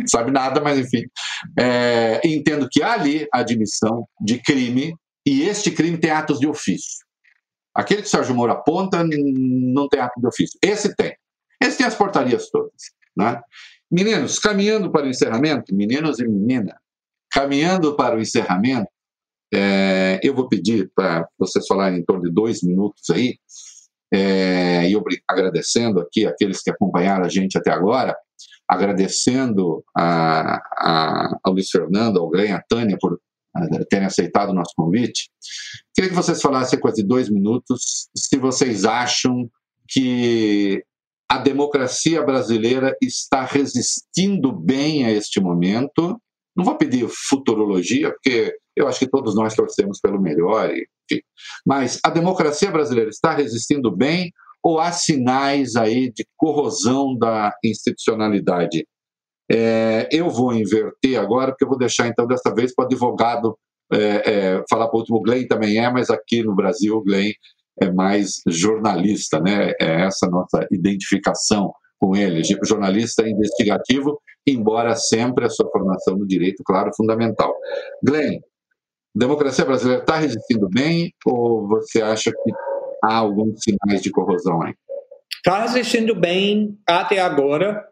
[0.10, 1.04] Sabe nada, mas enfim.
[1.58, 4.94] É, entendo que há ali admissão de crime,
[5.26, 7.04] e este crime tem atos de ofício.
[7.74, 10.58] Aquele que o Sérgio Moro aponta não tem ato de ofício.
[10.62, 11.14] Esse tem.
[11.62, 12.72] Esse tem as portarias todas.
[13.16, 13.40] Né?
[13.90, 16.76] Meninos, caminhando para o encerramento, meninos e menina,
[17.30, 18.88] caminhando para o encerramento,
[19.52, 23.36] é, eu vou pedir para vocês falarem em torno de dois minutos aí,
[24.12, 28.16] é, e eu agradecendo aqui aqueles que acompanharam a gente até agora,
[28.70, 33.20] agradecendo a, a, ao Luiz Fernando, ao Glenn, a Tânia por
[33.88, 35.28] terem aceitado o nosso convite.
[35.92, 39.50] Queria que vocês falassem de dois minutos se vocês acham
[39.88, 40.84] que
[41.28, 46.20] a democracia brasileira está resistindo bem a este momento.
[46.56, 51.20] Não vou pedir futurologia, porque eu acho que todos nós torcemos pelo melhor, enfim.
[51.66, 58.86] mas a democracia brasileira está resistindo bem ou há sinais aí de corrosão da institucionalidade?
[59.50, 63.58] É, eu vou inverter agora, porque eu vou deixar então desta vez para o advogado
[63.92, 65.18] é, é, falar para o último.
[65.18, 67.32] O Glenn também é, mas aqui no Brasil o Glenn
[67.80, 69.72] é mais jornalista, né?
[69.80, 76.62] É essa nossa identificação com ele, jornalista investigativo, embora sempre a sua formação no direito,
[76.64, 77.54] claro, fundamental.
[78.02, 78.38] Glenn,
[79.14, 82.52] democracia brasileira está resistindo bem ou você acha que
[83.04, 84.74] há alguns sinais de corrosão aí?
[85.36, 87.82] Está resistindo bem até agora.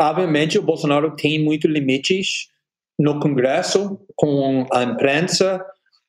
[0.00, 2.48] Obviamente, o Bolsonaro tem muitos limites
[2.98, 5.64] no Congresso, com a imprensa,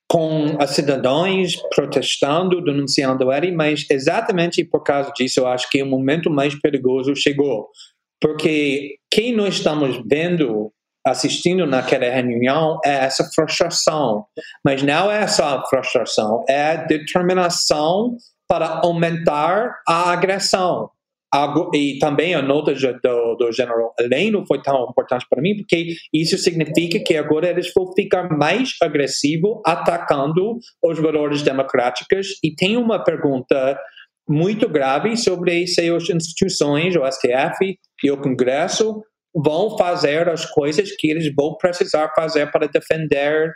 [0.10, 5.86] com os cidadãos protestando, denunciando ele, mas exatamente por causa disso eu acho que o
[5.86, 7.68] momento mais perigoso chegou.
[8.20, 10.74] Porque quem nós estamos vendo
[11.06, 14.26] assistindo naquela reunião é essa frustração.
[14.66, 18.18] Mas não é só frustração, é a determinação
[18.50, 20.90] para aumentar a agressão.
[21.76, 26.36] E também a nota do, do general Heleno foi tão importante para mim, porque isso
[26.40, 32.30] significa que agora eles vão ficar mais agressivos atacando os valores democráticos.
[32.44, 33.80] E tem uma pergunta
[34.28, 39.04] muito grave sobre se as instituições, o STF e o Congresso,
[39.36, 43.54] vão fazer as coisas que eles vão precisar fazer para defender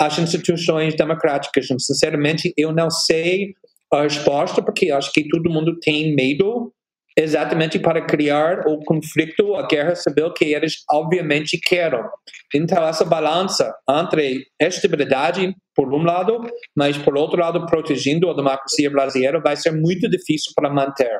[0.00, 1.66] as instituições democráticas.
[1.80, 3.54] Sinceramente, eu não sei
[3.92, 6.72] a resposta, porque acho que todo mundo tem medo
[7.16, 12.00] exatamente para criar o conflito, a guerra civil que eles obviamente querem.
[12.54, 18.88] Então, essa balança entre estabilidade, por um lado, mas por outro lado, protegendo a democracia
[18.88, 21.18] brasileira, vai ser muito difícil para manter.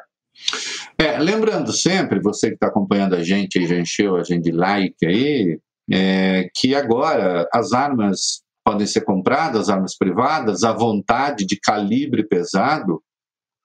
[0.96, 5.04] É, lembrando sempre, você que está acompanhando a gente, já encheu a gente de like
[5.04, 5.58] aí,
[5.92, 13.02] é, que agora as armas podem ser compradas, armas privadas, à vontade, de calibre pesado,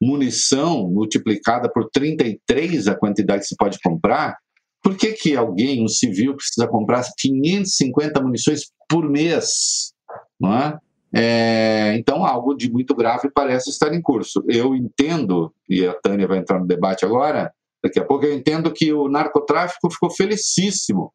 [0.01, 4.37] munição multiplicada por 33 a quantidade que se pode comprar,
[4.81, 9.91] por que, que alguém, um civil, precisa comprar 550 munições por mês?
[10.39, 10.77] Não é?
[11.13, 14.41] É, então, algo de muito grave parece estar em curso.
[14.47, 17.51] Eu entendo, e a Tânia vai entrar no debate agora,
[17.83, 21.13] daqui a pouco, eu entendo que o narcotráfico ficou felicíssimo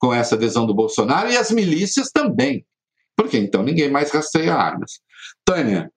[0.00, 2.64] com essa adesão do Bolsonaro e as milícias também,
[3.18, 5.00] porque então ninguém mais rastreia armas.
[5.44, 5.90] Tânia,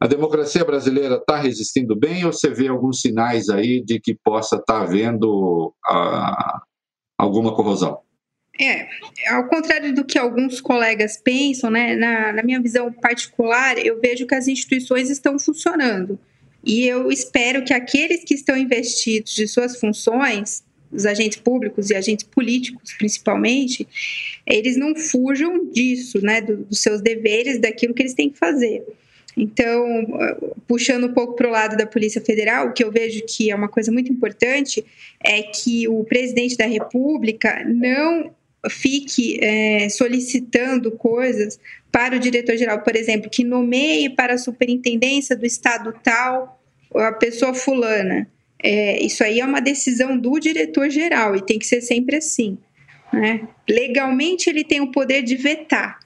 [0.00, 4.54] a democracia brasileira está resistindo bem ou você vê alguns sinais aí de que possa
[4.54, 6.60] estar tá havendo uh,
[7.18, 7.98] alguma corrosão?
[8.60, 8.88] É,
[9.28, 14.26] ao contrário do que alguns colegas pensam, né, na, na minha visão particular, eu vejo
[14.26, 16.18] que as instituições estão funcionando.
[16.64, 21.94] E eu espero que aqueles que estão investidos de suas funções, os agentes públicos e
[21.94, 23.86] agentes políticos principalmente,
[24.46, 28.84] eles não fujam disso, né, dos seus deveres, daquilo que eles têm que fazer.
[29.36, 29.84] Então,
[30.66, 33.54] puxando um pouco para o lado da Polícia Federal, o que eu vejo que é
[33.54, 34.84] uma coisa muito importante
[35.22, 38.32] é que o presidente da República não
[38.68, 41.60] fique é, solicitando coisas
[41.92, 46.60] para o diretor-geral, por exemplo, que nomeie para a superintendência do estado tal
[46.94, 48.28] a pessoa fulana.
[48.62, 52.58] É, isso aí é uma decisão do diretor-geral e tem que ser sempre assim.
[53.12, 53.48] Né?
[53.68, 55.98] Legalmente, ele tem o poder de vetar.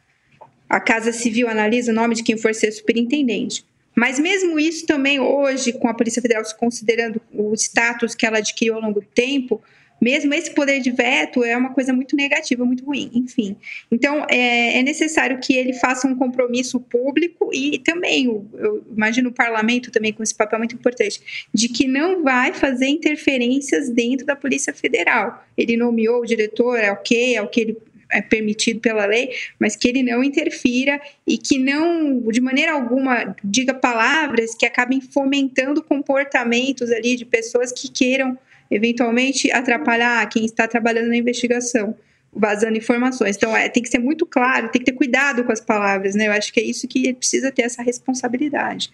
[0.68, 3.64] A Casa Civil analisa o nome de quem for ser superintendente.
[3.94, 8.38] Mas mesmo isso também hoje, com a Polícia Federal se considerando o status que ela
[8.38, 9.62] adquiriu ao longo do tempo,
[10.02, 13.56] mesmo esse poder de veto é uma coisa muito negativa, muito ruim, enfim.
[13.88, 19.32] Então, é, é necessário que ele faça um compromisso público e também, eu imagino o
[19.32, 24.34] parlamento também com esse papel muito importante, de que não vai fazer interferências dentro da
[24.34, 25.44] Polícia Federal.
[25.56, 27.76] Ele nomeou o diretor, é ok, é o que ele
[28.10, 33.36] é permitido pela lei, mas que ele não interfira e que não, de maneira alguma,
[33.42, 38.36] diga palavras que acabem fomentando comportamentos ali de pessoas que queiram
[38.74, 41.94] eventualmente atrapalhar quem está trabalhando na investigação,
[42.32, 43.36] vazando informações.
[43.36, 46.28] Então, é, tem que ser muito claro, tem que ter cuidado com as palavras, né?
[46.28, 48.90] Eu acho que é isso que ele precisa ter essa responsabilidade.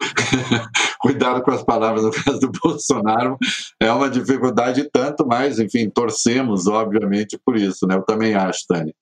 [1.00, 3.36] cuidado com as palavras no caso do Bolsonaro
[3.80, 7.96] é uma dificuldade tanto mais, enfim, torcemos, obviamente, por isso, né?
[7.96, 8.94] Eu também acho, Tânia.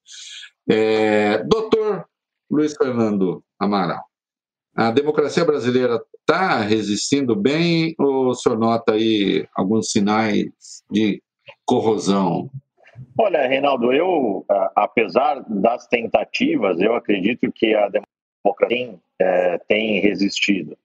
[0.68, 2.06] É, doutor
[2.50, 4.04] Luiz Fernando Amaral,
[4.76, 11.22] a democracia brasileira está resistindo bem ou o senhor nota aí alguns sinais de
[11.64, 12.50] corrosão?
[13.18, 14.44] Olha, Reinaldo, eu,
[14.74, 20.76] apesar das tentativas, eu acredito que a democracia tem, é, tem resistido.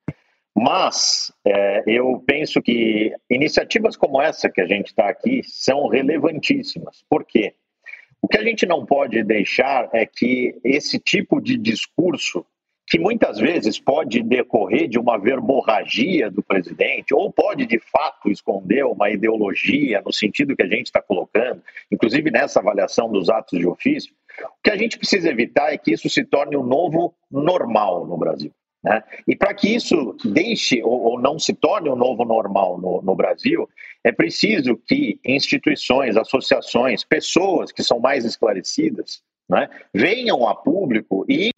[0.55, 7.03] Mas é, eu penso que iniciativas como essa que a gente está aqui são relevantíssimas.
[7.09, 7.55] Por quê?
[8.21, 12.45] O que a gente não pode deixar é que esse tipo de discurso,
[12.91, 18.83] que muitas vezes pode decorrer de uma verborragia do presidente, ou pode de fato esconder
[18.83, 23.65] uma ideologia no sentido que a gente está colocando, inclusive nessa avaliação dos atos de
[23.65, 24.13] ofício,
[24.43, 28.17] o que a gente precisa evitar é que isso se torne um novo normal no
[28.17, 28.51] Brasil.
[28.83, 29.01] Né?
[29.25, 33.15] E para que isso deixe ou, ou, não se torne um novo normal no, no,
[33.15, 33.69] Brasil,
[34.03, 41.51] é preciso que instituições, associações, pessoas que são mais esclarecidas né, venham a público e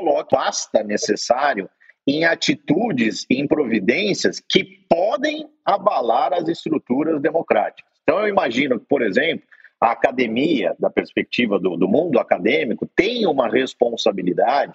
[0.00, 1.68] coloquem o basta necessário
[2.06, 7.90] em atitudes em providências que podem abalar as estruturas democráticas.
[8.02, 9.46] Então, eu imagino que, por exemplo,
[9.80, 14.72] a academia, da perspectiva do, do mundo acadêmico, tem uma responsabilidade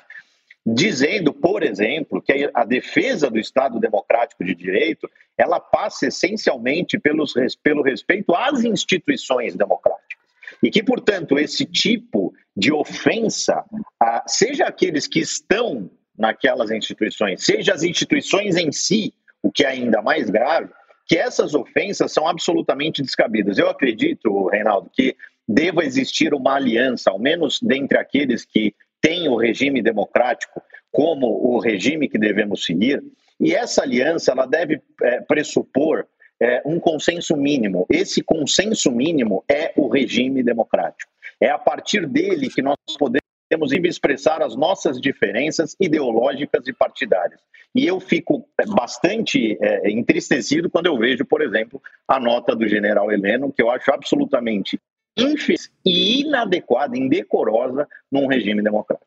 [0.65, 7.33] dizendo, por exemplo, que a defesa do Estado democrático de direito ela passa essencialmente pelos,
[7.61, 10.04] pelo respeito às instituições democráticas.
[10.63, 13.63] E que, portanto, esse tipo de ofensa,
[14.27, 19.13] seja aqueles que estão naquelas instituições, seja as instituições em si,
[19.43, 20.69] o que é ainda mais grave,
[21.07, 23.57] que essas ofensas são absolutamente descabidas.
[23.57, 25.15] Eu acredito, Reinaldo, que
[25.47, 30.61] deva existir uma aliança, ao menos dentre aqueles que tem o regime democrático
[30.91, 33.03] como o regime que devemos seguir,
[33.39, 36.07] e essa aliança ela deve é, pressupor
[36.41, 37.85] é, um consenso mínimo.
[37.89, 41.11] Esse consenso mínimo é o regime democrático.
[41.39, 47.39] É a partir dele que nós podemos expressar as nossas diferenças ideológicas e partidárias.
[47.73, 52.67] E eu fico é, bastante é, entristecido quando eu vejo, por exemplo, a nota do
[52.67, 54.79] general Heleno, que eu acho absolutamente
[55.17, 59.05] infeliz e inadequada, indecorosa num regime democrático.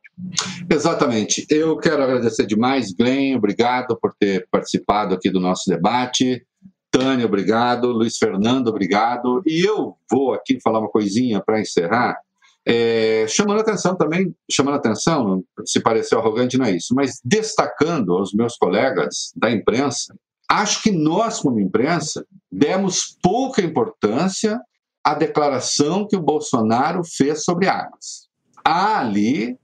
[0.71, 1.47] Exatamente.
[1.51, 6.45] Eu quero agradecer demais, Glenn, obrigado por ter participado aqui do nosso debate.
[6.91, 7.89] Tânia, obrigado.
[7.89, 9.43] Luiz Fernando, obrigado.
[9.47, 12.19] E eu vou aqui falar uma coisinha para encerrar,
[12.67, 18.35] é, chamando atenção também, chamando atenção, se pareceu arrogante, não é isso, mas destacando aos
[18.35, 20.15] meus colegas da imprensa,
[20.51, 24.61] acho que nós, como imprensa, demos pouca importância
[25.03, 28.29] a declaração que o Bolsonaro fez sobre armas.
[28.63, 29.57] Há ali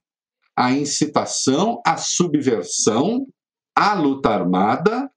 [0.56, 3.26] a incitação à subversão,
[3.76, 5.10] à luta armada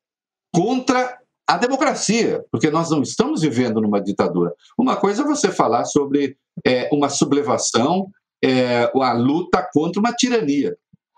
[0.51, 1.16] contra
[1.47, 4.53] a democracia, porque nós não estamos vivendo numa ditadura.
[4.77, 8.09] Uma coisa é você falar sobre é, uma sublevação,
[8.43, 10.75] é, a luta contra uma tirania.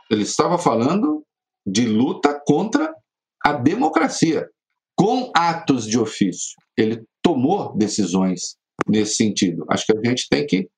[0.09, 1.23] Ele estava falando
[1.65, 2.93] de luta contra
[3.43, 4.47] a democracia,
[4.95, 6.55] com atos de ofício.
[6.77, 8.55] Ele tomou decisões
[8.87, 9.65] nesse sentido.
[9.69, 10.69] Acho que a gente tem que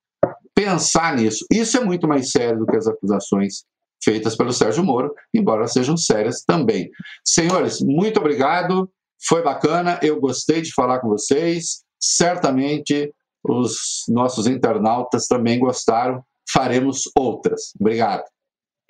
[0.56, 1.45] pensar nisso.
[1.52, 3.64] Isso é muito mais sério do que as acusações
[4.03, 6.90] feitas pelo Sérgio Moro, embora sejam sérias também.
[7.23, 8.90] Senhores, muito obrigado.
[9.27, 11.84] Foi bacana, eu gostei de falar com vocês.
[11.99, 16.23] Certamente os nossos internautas também gostaram.
[16.52, 17.73] Faremos outras.
[17.80, 18.23] Obrigado.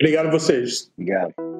[0.00, 0.90] Obrigado a vocês.
[0.96, 1.51] Obrigado.